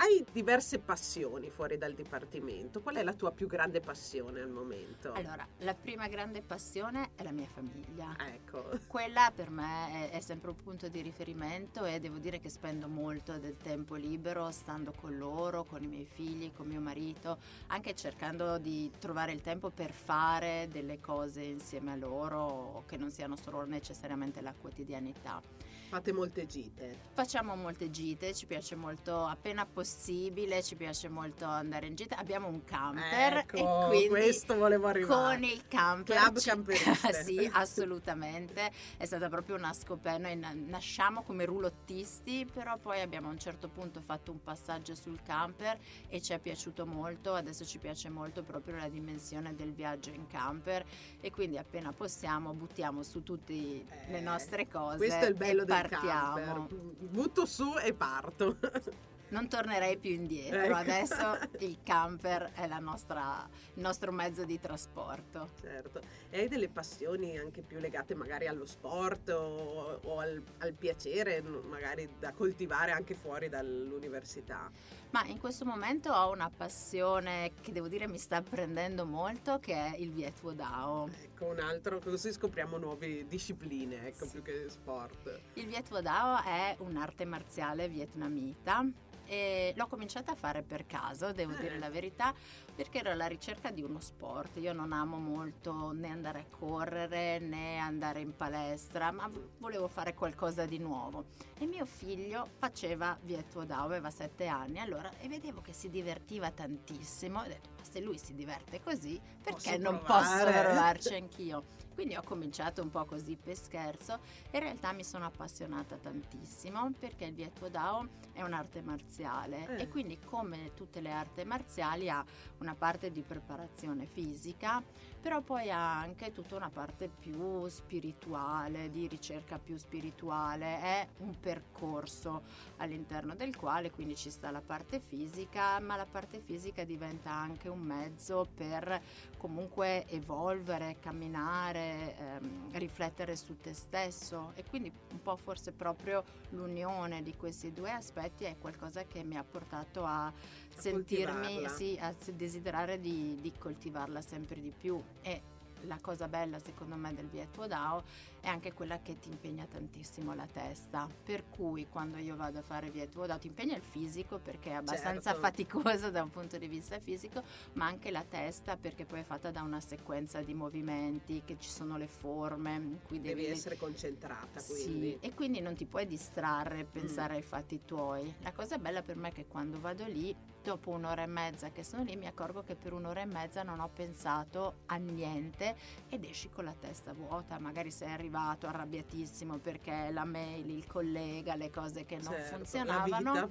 Hai 0.00 0.24
diverse 0.30 0.78
passioni 0.78 1.50
fuori 1.50 1.76
dal 1.76 1.92
dipartimento. 1.92 2.80
Qual 2.80 2.94
è 2.94 3.02
la 3.02 3.14
tua 3.14 3.32
più 3.32 3.48
grande 3.48 3.80
passione 3.80 4.40
al 4.40 4.48
momento? 4.48 5.12
Allora, 5.12 5.44
la 5.58 5.74
prima 5.74 6.06
grande 6.06 6.40
passione 6.40 7.10
è 7.16 7.24
la 7.24 7.32
mia 7.32 7.48
famiglia. 7.52 8.14
Ecco. 8.32 8.78
Quella 8.86 9.32
per 9.34 9.50
me 9.50 10.08
è, 10.08 10.10
è, 10.10 10.20
sempre 10.20 10.50
un 10.50 10.56
punto 10.62 10.86
di 10.86 11.00
riferimento 11.02 11.84
e 11.84 11.98
devo 11.98 12.18
dire 12.18 12.38
che 12.38 12.48
spendo 12.48 12.86
molto 12.86 13.38
del 13.38 13.56
tempo 13.56 13.96
libero 13.96 14.52
stando 14.52 14.92
con 14.92 15.18
loro, 15.18 15.64
con 15.64 15.82
i 15.82 15.88
miei 15.88 16.06
figli, 16.06 16.52
con 16.52 16.68
mio 16.68 16.80
marito, 16.80 17.38
anche 17.66 17.96
cercando 17.96 18.56
di 18.58 18.92
trovare 19.00 19.32
il 19.32 19.40
tempo 19.40 19.70
per 19.70 19.90
fare 19.90 20.68
delle 20.70 21.00
cose 21.00 21.42
insieme 21.42 21.90
a 21.90 21.96
loro 21.96 22.84
che 22.86 22.96
non 22.96 23.10
siano 23.10 23.34
solo 23.34 23.64
necessariamente 23.64 24.42
la 24.42 24.54
quotidianità. 24.54 25.42
Fate 25.88 26.12
molte 26.12 26.46
gite. 26.46 26.96
Facciamo 27.14 27.56
molte 27.56 27.90
gite, 27.90 28.34
ci 28.34 28.44
piace 28.46 28.74
molto 28.76 29.24
appena 29.24 29.64
possibile, 29.66 30.62
ci 30.62 30.76
piace 30.76 31.08
molto 31.08 31.46
andare 31.46 31.86
in 31.86 31.94
gita. 31.94 32.16
Abbiamo 32.18 32.46
un 32.46 32.62
camper 32.64 33.38
ecco, 33.38 33.56
e 33.56 33.86
quindi 33.88 34.08
questo 34.08 34.54
volevo 34.56 34.86
arrivare. 34.86 35.32
con 35.34 35.42
il 35.44 35.66
camper 35.66 36.16
Club 36.16 36.38
ci- 36.38 36.48
camperiste. 36.50 37.12
sì, 37.24 37.50
assolutamente. 37.52 38.70
È 38.98 39.06
stata 39.06 39.28
proprio 39.30 39.56
una 39.56 39.72
scoperta. 39.72 40.18
Noi 40.28 40.36
na- 40.36 40.52
nasciamo 40.54 41.22
come 41.22 41.46
roulotisti, 41.46 42.46
però 42.52 42.76
poi 42.76 43.00
abbiamo 43.00 43.28
a 43.28 43.30
un 43.30 43.38
certo 43.38 43.68
punto 43.68 44.00
fatto 44.02 44.30
un 44.30 44.42
passaggio 44.42 44.94
sul 44.94 45.20
camper 45.24 45.78
e 46.08 46.20
ci 46.20 46.34
è 46.34 46.38
piaciuto 46.38 46.84
molto. 46.86 47.32
Adesso 47.34 47.64
ci 47.64 47.78
piace 47.78 48.10
molto 48.10 48.42
proprio 48.42 48.76
la 48.76 48.88
dimensione 48.88 49.54
del 49.56 49.72
viaggio 49.72 50.10
in 50.10 50.26
camper 50.26 50.84
e 51.20 51.30
quindi 51.30 51.56
appena 51.56 51.92
possiamo 51.92 52.52
buttiamo 52.52 53.02
su 53.02 53.22
tutte 53.22 53.52
le 53.54 53.86
Eh, 54.18 54.20
nostre 54.20 54.68
cose 54.68 54.98
Questo 54.98 55.24
è 55.24 55.28
il 55.28 55.34
bello 55.34 55.64
del 55.64 55.76
partiamo. 55.80 56.68
Butto 56.98 57.46
su 57.46 57.74
e 57.82 57.92
parto. 57.92 58.56
non 59.30 59.48
tornerei 59.48 59.96
più 59.96 60.10
indietro. 60.10 60.60
Ecco. 60.62 60.74
Adesso 60.74 61.38
il 61.60 61.78
camper 61.82 62.52
è 62.54 62.66
la 62.66 62.78
nostra, 62.78 63.46
il 63.74 63.82
nostro 63.82 64.12
mezzo 64.12 64.44
di 64.44 64.58
trasporto. 64.60 65.50
Certo. 65.60 66.00
E 66.30 66.40
hai 66.40 66.48
delle 66.48 66.68
passioni 66.68 67.38
anche 67.38 67.62
più 67.62 67.78
legate 67.78 68.14
magari 68.14 68.46
allo 68.46 68.66
sport 68.66 69.28
o, 69.30 70.00
o 70.02 70.18
al, 70.18 70.42
al 70.58 70.72
piacere, 70.72 71.42
magari 71.42 72.08
da 72.18 72.32
coltivare 72.32 72.92
anche 72.92 73.14
fuori 73.14 73.48
dall'università? 73.48 74.70
Ma 75.10 75.24
in 75.24 75.38
questo 75.38 75.64
momento 75.64 76.12
ho 76.12 76.30
una 76.30 76.50
passione 76.54 77.52
che 77.62 77.72
devo 77.72 77.88
dire 77.88 78.06
mi 78.06 78.18
sta 78.18 78.42
prendendo 78.42 79.06
molto, 79.06 79.58
che 79.58 79.72
è 79.72 79.96
il 79.96 80.12
Viet 80.12 80.52
Dao. 80.52 81.08
Ecco, 81.22 81.46
un 81.46 81.60
altro, 81.60 81.98
così 81.98 82.30
scopriamo 82.30 82.76
nuove 82.76 83.26
discipline, 83.26 84.06
ecco, 84.06 84.26
sì. 84.26 84.32
più 84.32 84.42
che 84.42 84.66
sport. 84.68 85.40
Il 85.54 85.66
Viet 85.66 85.98
Dao 86.00 86.42
è 86.44 86.76
un'arte 86.80 87.24
marziale 87.24 87.88
vietnamita 87.88 88.84
e 89.24 89.72
l'ho 89.76 89.86
cominciata 89.86 90.32
a 90.32 90.34
fare 90.34 90.62
per 90.62 90.86
caso, 90.86 91.32
devo 91.32 91.54
eh. 91.54 91.60
dire 91.60 91.78
la 91.78 91.88
verità, 91.90 92.34
perché 92.78 93.00
ero 93.00 93.10
alla 93.10 93.26
ricerca 93.26 93.72
di 93.72 93.82
uno 93.82 93.98
sport. 93.98 94.58
Io 94.58 94.72
non 94.72 94.92
amo 94.92 95.16
molto 95.16 95.90
né 95.90 96.10
andare 96.10 96.38
a 96.38 96.44
correre 96.48 97.40
né 97.40 97.76
andare 97.76 98.20
in 98.20 98.36
palestra, 98.36 99.10
ma 99.10 99.28
volevo 99.58 99.88
fare 99.88 100.14
qualcosa 100.14 100.64
di 100.64 100.78
nuovo. 100.78 101.24
E 101.58 101.66
mio 101.66 101.84
figlio 101.84 102.46
faceva 102.56 103.18
Vietuo 103.20 103.64
Dao, 103.64 103.84
aveva 103.84 104.10
sette 104.10 104.46
anni, 104.46 104.78
allora, 104.78 105.10
e 105.18 105.26
vedevo 105.26 105.60
che 105.60 105.72
si 105.72 105.90
divertiva 105.90 106.52
tantissimo. 106.52 107.40
Ho 107.40 107.46
detto, 107.48 107.70
ma 107.76 107.82
se 107.82 108.00
lui 108.00 108.16
si 108.16 108.34
diverte 108.34 108.80
così, 108.80 109.20
perché 109.42 109.76
posso 109.76 109.78
non 109.78 110.00
posso 110.00 110.44
provarci 110.44 111.14
anch'io? 111.14 111.64
Quindi 111.98 112.14
ho 112.14 112.22
cominciato 112.22 112.80
un 112.80 112.92
po' 112.92 113.04
così 113.06 113.36
per 113.36 113.56
scherzo. 113.56 114.20
In 114.52 114.60
realtà 114.60 114.92
mi 114.92 115.02
sono 115.02 115.24
appassionata 115.24 115.96
tantissimo 115.96 116.92
perché 116.96 117.24
il 117.24 117.34
Vietuo 117.34 117.68
Dao 117.68 118.06
è 118.32 118.42
un'arte 118.42 118.82
marziale 118.82 119.66
eh. 119.66 119.82
e 119.82 119.88
quindi 119.88 120.16
come 120.20 120.74
tutte 120.74 121.00
le 121.00 121.10
arti 121.10 121.42
marziali 121.42 122.08
ha 122.08 122.24
una 122.58 122.67
parte 122.74 123.10
di 123.12 123.22
preparazione 123.22 124.06
fisica, 124.06 124.82
però 125.28 125.42
poi 125.42 125.70
ha 125.70 126.00
anche 126.00 126.32
tutta 126.32 126.56
una 126.56 126.70
parte 126.70 127.06
più 127.06 127.68
spirituale, 127.68 128.90
di 128.90 129.06
ricerca 129.06 129.58
più 129.58 129.76
spirituale. 129.76 130.80
È 130.80 131.08
un 131.18 131.38
percorso 131.38 132.40
all'interno 132.78 133.34
del 133.34 133.54
quale 133.54 133.90
quindi 133.90 134.16
ci 134.16 134.30
sta 134.30 134.50
la 134.50 134.62
parte 134.64 135.00
fisica, 135.00 135.78
ma 135.80 135.96
la 135.96 136.06
parte 136.10 136.40
fisica 136.40 136.82
diventa 136.82 137.30
anche 137.30 137.68
un 137.68 137.80
mezzo 137.80 138.48
per 138.54 139.02
comunque 139.36 140.06
evolvere, 140.08 140.96
camminare, 140.98 142.16
ehm, 142.16 142.78
riflettere 142.78 143.36
su 143.36 143.58
te 143.60 143.74
stesso. 143.74 144.52
E 144.54 144.64
quindi 144.64 144.90
un 145.12 145.20
po' 145.20 145.36
forse 145.36 145.72
proprio 145.72 146.24
l'unione 146.50 147.22
di 147.22 147.36
questi 147.36 147.74
due 147.74 147.90
aspetti 147.90 148.44
è 148.44 148.56
qualcosa 148.58 149.04
che 149.04 149.22
mi 149.24 149.36
ha 149.36 149.44
portato 149.44 150.04
a, 150.04 150.26
a 150.26 150.32
sentirmi, 150.74 151.68
sì, 151.68 151.98
a 152.00 152.14
desiderare 152.32 152.98
di, 152.98 153.36
di 153.42 153.52
coltivarla 153.58 154.22
sempre 154.22 154.58
di 154.62 154.72
più 154.76 154.98
e 155.22 155.42
la 155.82 155.98
cosa 156.00 156.26
bella 156.28 156.58
secondo 156.58 156.96
me 156.96 157.14
del 157.14 157.26
Vietuo 157.26 157.66
Dao 157.66 158.02
è 158.40 158.48
anche 158.48 158.72
quella 158.72 159.00
che 159.00 159.18
ti 159.18 159.28
impegna 159.30 159.66
tantissimo 159.66 160.34
la 160.34 160.46
testa. 160.50 161.08
Per 161.24 161.48
cui 161.48 161.86
quando 161.88 162.18
io 162.18 162.36
vado 162.36 162.58
a 162.58 162.62
fare 162.62 162.90
via 162.90 163.06
tuo 163.06 163.26
ti 163.38 163.48
impegna 163.48 163.76
il 163.76 163.82
fisico 163.82 164.38
perché 164.38 164.70
è 164.70 164.74
abbastanza 164.74 165.32
certo. 165.32 165.40
faticoso 165.40 166.10
da 166.10 166.22
un 166.22 166.30
punto 166.30 166.56
di 166.56 166.66
vista 166.66 166.98
fisico, 166.98 167.42
ma 167.74 167.86
anche 167.86 168.10
la 168.10 168.24
testa 168.24 168.76
perché 168.76 169.04
poi 169.04 169.20
è 169.20 169.24
fatta 169.24 169.50
da 169.50 169.62
una 169.62 169.80
sequenza 169.80 170.40
di 170.40 170.54
movimenti, 170.54 171.42
che 171.44 171.56
ci 171.58 171.68
sono 171.68 171.96
le 171.96 172.06
forme. 172.06 172.74
In 172.76 172.98
cui 173.06 173.20
devi, 173.20 173.42
devi 173.42 173.52
essere 173.52 173.76
concentrata. 173.76 174.62
Quindi. 174.62 175.18
Sì, 175.20 175.26
e 175.26 175.34
quindi 175.34 175.60
non 175.60 175.74
ti 175.74 175.84
puoi 175.84 176.06
distrarre 176.06 176.80
e 176.80 176.84
pensare 176.84 177.34
mm. 177.34 177.36
ai 177.36 177.42
fatti 177.42 177.80
tuoi. 177.84 178.34
La 178.40 178.52
cosa 178.52 178.78
bella 178.78 179.02
per 179.02 179.16
me 179.16 179.28
è 179.28 179.32
che 179.32 179.46
quando 179.46 179.80
vado 179.80 180.04
lì, 180.06 180.34
dopo 180.62 180.90
un'ora 180.90 181.22
e 181.22 181.26
mezza 181.26 181.70
che 181.70 181.82
sono 181.82 182.02
lì, 182.02 182.16
mi 182.16 182.26
accorgo 182.26 182.62
che 182.62 182.74
per 182.74 182.92
un'ora 182.92 183.20
e 183.20 183.26
mezza 183.26 183.62
non 183.62 183.80
ho 183.80 183.88
pensato 183.88 184.80
a 184.86 184.96
niente 184.96 185.76
ed 186.08 186.24
esci 186.24 186.50
con 186.50 186.64
la 186.64 186.74
testa 186.78 187.12
vuota. 187.12 187.58
Magari 187.58 187.90
sei 187.90 188.10
arrivato 188.10 188.27
arrivato 188.28 188.66
arrabbiatissimo 188.66 189.58
perché 189.58 190.10
la 190.12 190.24
mail, 190.24 190.68
il 190.68 190.86
collega, 190.86 191.54
le 191.56 191.70
cose 191.70 192.04
che 192.04 192.16
non 192.16 192.34
certo, 192.34 192.56
funzionavano, 192.56 193.50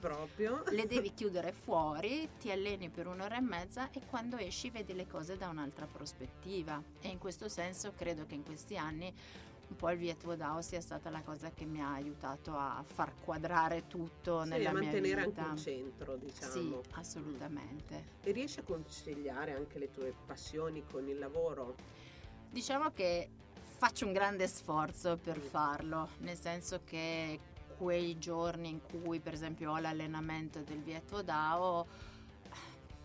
le 0.70 0.86
devi 0.86 1.14
chiudere 1.16 1.52
fuori, 1.52 2.30
ti 2.40 2.52
alleni 2.52 2.90
per 2.90 3.08
un'ora 3.08 3.38
e 3.38 3.42
mezza 3.42 3.90
e 3.92 4.02
quando 4.08 4.38
esci 4.38 4.70
vedi 4.70 4.94
le 4.94 5.08
cose 5.08 5.36
da 5.36 5.50
un'altra 5.50 5.88
prospettiva. 5.88 6.82
E 7.02 7.10
in 7.10 7.18
questo 7.18 7.50
senso 7.50 7.94
credo 7.96 8.26
che 8.26 8.36
in 8.36 8.44
questi 8.44 8.78
anni 8.78 9.14
un 9.70 9.76
po' 9.76 9.90
il 9.90 9.98
Vietuo 9.98 10.36
Dao 10.36 10.62
sia 10.62 10.80
stata 10.80 11.10
la 11.10 11.22
cosa 11.22 11.52
che 11.52 11.66
mi 11.66 11.82
ha 11.82 11.92
aiutato 11.92 12.56
a 12.56 12.82
far 12.86 13.12
quadrare 13.22 13.88
tutto 13.88 14.44
sì, 14.44 14.50
nella 14.50 14.72
mia 14.72 14.80
vita. 14.80 14.80
a 14.80 14.92
mantenere 14.92 15.22
anche 15.24 15.42
un 15.42 15.58
centro, 15.58 16.16
diciamo. 16.16 16.52
Sì, 16.52 16.76
assolutamente. 16.92 18.06
E 18.24 18.32
riesci 18.32 18.60
a 18.60 18.64
conciliare 18.64 19.54
anche 19.54 19.78
le 19.78 19.92
tue 19.92 20.14
passioni 20.26 20.86
con 20.90 21.06
il 21.10 21.20
lavoro? 21.20 21.76
Diciamo 22.50 22.92
che 22.92 23.30
faccio 23.78 24.08
un 24.08 24.12
grande 24.12 24.48
sforzo 24.48 25.18
per 25.18 25.38
farlo, 25.40 26.10
nel 26.20 26.38
senso 26.38 26.82
che 26.84 27.40
quei 27.78 28.18
giorni 28.18 28.70
in 28.70 28.80
cui 28.82 29.20
per 29.20 29.34
esempio 29.34 29.72
ho 29.72 29.78
l'allenamento 29.78 30.62
del 30.62 30.82
Vieto 30.82 31.22
Dao 31.22 31.86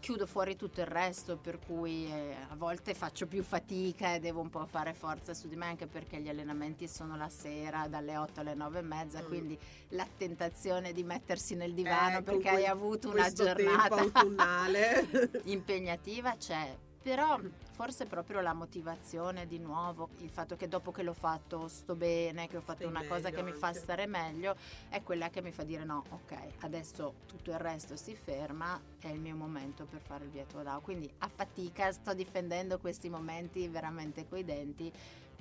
chiudo 0.00 0.26
fuori 0.26 0.56
tutto 0.56 0.80
il 0.80 0.86
resto 0.86 1.36
per 1.36 1.60
cui 1.64 2.06
eh, 2.06 2.34
a 2.48 2.56
volte 2.56 2.92
faccio 2.92 3.28
più 3.28 3.42
fatica 3.44 4.14
e 4.14 4.18
devo 4.18 4.40
un 4.40 4.50
po' 4.50 4.66
fare 4.66 4.94
forza 4.94 5.32
su 5.32 5.46
di 5.46 5.54
me 5.54 5.66
anche 5.66 5.86
perché 5.86 6.18
gli 6.20 6.28
allenamenti 6.28 6.88
sono 6.88 7.16
la 7.16 7.28
sera 7.28 7.86
dalle 7.86 8.16
8 8.16 8.40
alle 8.40 8.54
9 8.54 8.78
e 8.80 8.82
mezza 8.82 9.22
mm. 9.22 9.26
quindi 9.26 9.56
la 9.90 10.06
tentazione 10.16 10.92
di 10.92 11.04
mettersi 11.04 11.54
nel 11.54 11.72
divano 11.72 12.18
eh, 12.18 12.22
perché 12.22 12.48
hai 12.48 12.66
avuto 12.66 13.10
una 13.10 13.30
giornata 13.30 14.02
impegnativa 15.44 16.34
c'è 16.36 16.76
però 17.02 17.38
forse 17.72 18.06
proprio 18.06 18.40
la 18.40 18.52
motivazione 18.52 19.46
di 19.46 19.58
nuovo, 19.58 20.10
il 20.18 20.30
fatto 20.30 20.56
che 20.56 20.68
dopo 20.68 20.92
che 20.92 21.02
l'ho 21.02 21.12
fatto 21.12 21.66
sto 21.66 21.96
bene, 21.96 22.46
che 22.46 22.58
ho 22.58 22.60
fatto 22.60 22.88
Stai 22.88 22.90
una 22.90 23.04
cosa 23.06 23.30
che 23.30 23.42
mi 23.42 23.52
fa 23.52 23.72
stare 23.72 24.06
meglio, 24.06 24.54
è 24.88 25.02
quella 25.02 25.28
che 25.28 25.42
mi 25.42 25.50
fa 25.50 25.64
dire 25.64 25.84
no, 25.84 26.04
ok, 26.08 26.36
adesso 26.60 27.14
tutto 27.26 27.50
il 27.50 27.58
resto 27.58 27.96
si 27.96 28.14
ferma, 28.14 28.80
è 29.00 29.08
il 29.08 29.18
mio 29.18 29.34
momento 29.34 29.84
per 29.84 30.00
fare 30.00 30.24
il 30.24 30.30
Vietuo 30.30 30.62
Dao. 30.62 30.80
Quindi 30.80 31.10
a 31.18 31.28
fatica 31.28 31.90
sto 31.90 32.14
difendendo 32.14 32.78
questi 32.78 33.08
momenti 33.08 33.66
veramente 33.66 34.28
coi 34.28 34.44
denti, 34.44 34.92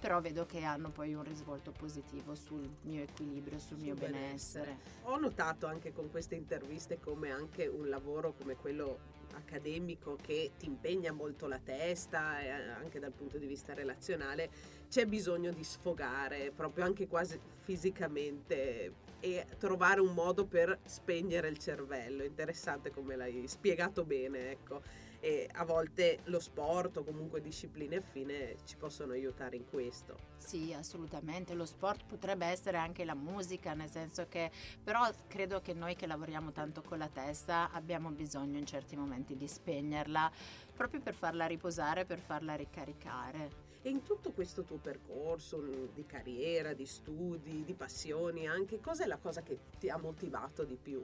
però 0.01 0.19
vedo 0.19 0.47
che 0.47 0.63
hanno 0.63 0.89
poi 0.89 1.13
un 1.13 1.23
risvolto 1.23 1.71
positivo 1.71 2.33
sul 2.33 2.67
mio 2.81 3.03
equilibrio, 3.03 3.59
sul, 3.59 3.77
sul 3.77 3.85
mio 3.85 3.93
benessere. 3.93 4.71
benessere. 4.71 4.77
Ho 5.03 5.17
notato 5.17 5.67
anche 5.67 5.93
con 5.93 6.09
queste 6.09 6.33
interviste 6.33 6.99
come 6.99 7.29
anche 7.29 7.67
un 7.67 7.87
lavoro 7.87 8.33
come 8.33 8.55
quello 8.55 9.19
accademico 9.33 10.17
che 10.19 10.53
ti 10.57 10.65
impegna 10.65 11.11
molto 11.11 11.47
la 11.47 11.59
testa 11.63 12.41
e 12.41 12.49
anche 12.49 12.99
dal 12.99 13.11
punto 13.11 13.37
di 13.37 13.45
vista 13.45 13.75
relazionale, 13.75 14.49
c'è 14.89 15.05
bisogno 15.05 15.51
di 15.51 15.63
sfogare 15.63 16.51
proprio 16.53 16.83
anche 16.83 17.07
quasi 17.07 17.39
fisicamente 17.63 19.09
e 19.19 19.45
trovare 19.59 20.01
un 20.01 20.15
modo 20.15 20.45
per 20.45 20.79
spegnere 20.83 21.47
il 21.47 21.59
cervello. 21.59 22.23
Interessante 22.23 22.89
come 22.89 23.15
l'hai 23.15 23.47
spiegato 23.47 24.03
bene, 24.03 24.49
ecco 24.49 25.09
e 25.21 25.47
a 25.53 25.63
volte 25.63 26.19
lo 26.25 26.39
sport 26.39 26.97
o 26.97 27.03
comunque 27.03 27.41
discipline 27.41 27.97
affine 27.97 28.57
ci 28.65 28.75
possono 28.75 29.13
aiutare 29.13 29.55
in 29.55 29.69
questo. 29.69 30.17
Sì, 30.37 30.73
assolutamente, 30.73 31.53
lo 31.53 31.65
sport 31.65 32.05
potrebbe 32.05 32.47
essere 32.47 32.77
anche 32.77 33.05
la 33.05 33.13
musica, 33.13 33.75
nel 33.75 33.89
senso 33.89 34.25
che 34.27 34.49
però 34.83 35.07
credo 35.27 35.61
che 35.61 35.73
noi 35.73 35.95
che 35.95 36.07
lavoriamo 36.07 36.51
tanto 36.51 36.81
con 36.81 36.97
la 36.97 37.07
testa 37.07 37.69
abbiamo 37.71 38.09
bisogno 38.09 38.57
in 38.57 38.65
certi 38.65 38.95
momenti 38.95 39.37
di 39.37 39.47
spegnerla 39.47 40.31
proprio 40.75 41.01
per 41.01 41.13
farla 41.13 41.45
riposare, 41.45 42.05
per 42.05 42.19
farla 42.19 42.55
ricaricare. 42.55 43.69
E 43.83 43.89
in 43.89 44.01
tutto 44.01 44.31
questo 44.31 44.63
tuo 44.63 44.77
percorso 44.77 45.59
di 45.93 46.05
carriera, 46.05 46.73
di 46.73 46.85
studi, 46.87 47.63
di 47.63 47.73
passioni, 47.73 48.47
anche 48.47 48.79
cos'è 48.79 49.05
la 49.05 49.17
cosa 49.17 49.43
che 49.43 49.59
ti 49.77 49.89
ha 49.89 49.97
motivato 49.97 50.63
di 50.63 50.77
più? 50.81 51.03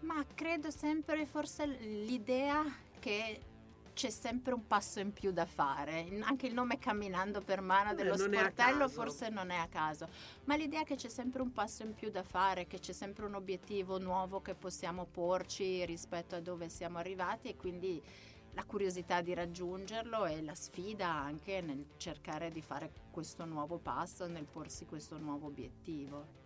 Ma 0.00 0.24
credo 0.34 0.70
sempre 0.70 1.24
forse 1.24 1.66
l'idea 1.66 2.62
che 3.06 3.40
c'è 3.94 4.10
sempre 4.10 4.52
un 4.52 4.66
passo 4.66 4.98
in 4.98 5.12
più 5.12 5.30
da 5.30 5.46
fare. 5.46 6.08
Anche 6.22 6.48
il 6.48 6.54
nome 6.54 6.76
camminando 6.76 7.40
per 7.40 7.60
mano 7.60 7.94
dello 7.94 8.14
eh, 8.14 8.18
sportello 8.18 8.88
forse 8.88 9.28
non 9.28 9.50
è 9.50 9.56
a 9.56 9.68
caso, 9.68 10.08
ma 10.46 10.56
l'idea 10.56 10.82
che 10.82 10.96
c'è 10.96 11.08
sempre 11.08 11.40
un 11.40 11.52
passo 11.52 11.84
in 11.84 11.94
più 11.94 12.10
da 12.10 12.24
fare, 12.24 12.66
che 12.66 12.80
c'è 12.80 12.92
sempre 12.92 13.24
un 13.26 13.34
obiettivo 13.34 13.98
nuovo 13.98 14.42
che 14.42 14.54
possiamo 14.54 15.04
porci 15.04 15.86
rispetto 15.86 16.34
a 16.34 16.40
dove 16.40 16.68
siamo 16.68 16.98
arrivati 16.98 17.48
e 17.48 17.54
quindi 17.54 18.02
la 18.54 18.64
curiosità 18.64 19.20
di 19.20 19.34
raggiungerlo 19.34 20.26
e 20.26 20.42
la 20.42 20.56
sfida 20.56 21.08
anche 21.08 21.60
nel 21.60 21.86
cercare 21.98 22.50
di 22.50 22.62
fare 22.62 22.90
questo 23.12 23.44
nuovo 23.44 23.78
passo, 23.78 24.26
nel 24.26 24.46
porsi 24.46 24.84
questo 24.84 25.16
nuovo 25.16 25.46
obiettivo. 25.46 26.44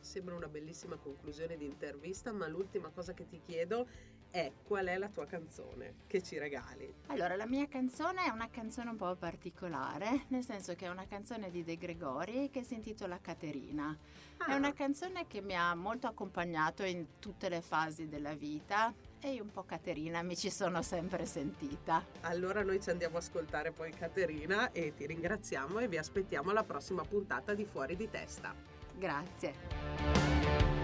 Sembra 0.00 0.34
una 0.34 0.48
bellissima 0.48 0.96
conclusione 0.96 1.56
di 1.56 1.64
intervista, 1.64 2.30
ma 2.30 2.46
l'ultima 2.46 2.90
cosa 2.90 3.14
che 3.14 3.26
ti 3.26 3.40
chiedo 3.40 3.86
è 4.34 4.50
qual 4.64 4.86
è 4.86 4.98
la 4.98 5.08
tua 5.08 5.26
canzone 5.26 5.94
che 6.08 6.20
ci 6.20 6.38
regali? 6.38 6.92
Allora, 7.06 7.36
la 7.36 7.46
mia 7.46 7.68
canzone 7.68 8.24
è 8.24 8.30
una 8.30 8.48
canzone 8.50 8.90
un 8.90 8.96
po' 8.96 9.14
particolare, 9.14 10.24
nel 10.28 10.42
senso 10.42 10.74
che 10.74 10.86
è 10.86 10.88
una 10.88 11.06
canzone 11.06 11.52
di 11.52 11.62
De 11.62 11.76
Gregori 11.76 12.50
che 12.50 12.64
si 12.64 12.74
intitola 12.74 13.20
Caterina. 13.20 13.96
Ah. 14.38 14.46
È 14.46 14.54
una 14.54 14.72
canzone 14.72 15.28
che 15.28 15.40
mi 15.40 15.54
ha 15.54 15.72
molto 15.76 16.08
accompagnato 16.08 16.82
in 16.82 17.20
tutte 17.20 17.48
le 17.48 17.60
fasi 17.60 18.08
della 18.08 18.34
vita 18.34 18.92
e 19.20 19.34
io 19.34 19.44
un 19.44 19.52
po' 19.52 19.62
Caterina 19.62 20.20
mi 20.22 20.36
ci 20.36 20.50
sono 20.50 20.82
sempre 20.82 21.26
sentita. 21.26 22.04
Allora 22.22 22.64
noi 22.64 22.82
ci 22.82 22.90
andiamo 22.90 23.14
a 23.14 23.20
ascoltare 23.20 23.70
poi 23.70 23.92
Caterina 23.92 24.72
e 24.72 24.94
ti 24.96 25.06
ringraziamo 25.06 25.78
e 25.78 25.86
vi 25.86 25.96
aspettiamo 25.96 26.50
alla 26.50 26.64
prossima 26.64 27.04
puntata 27.04 27.54
di 27.54 27.64
Fuori 27.64 27.94
di 27.94 28.10
testa. 28.10 28.52
Grazie. 28.96 30.83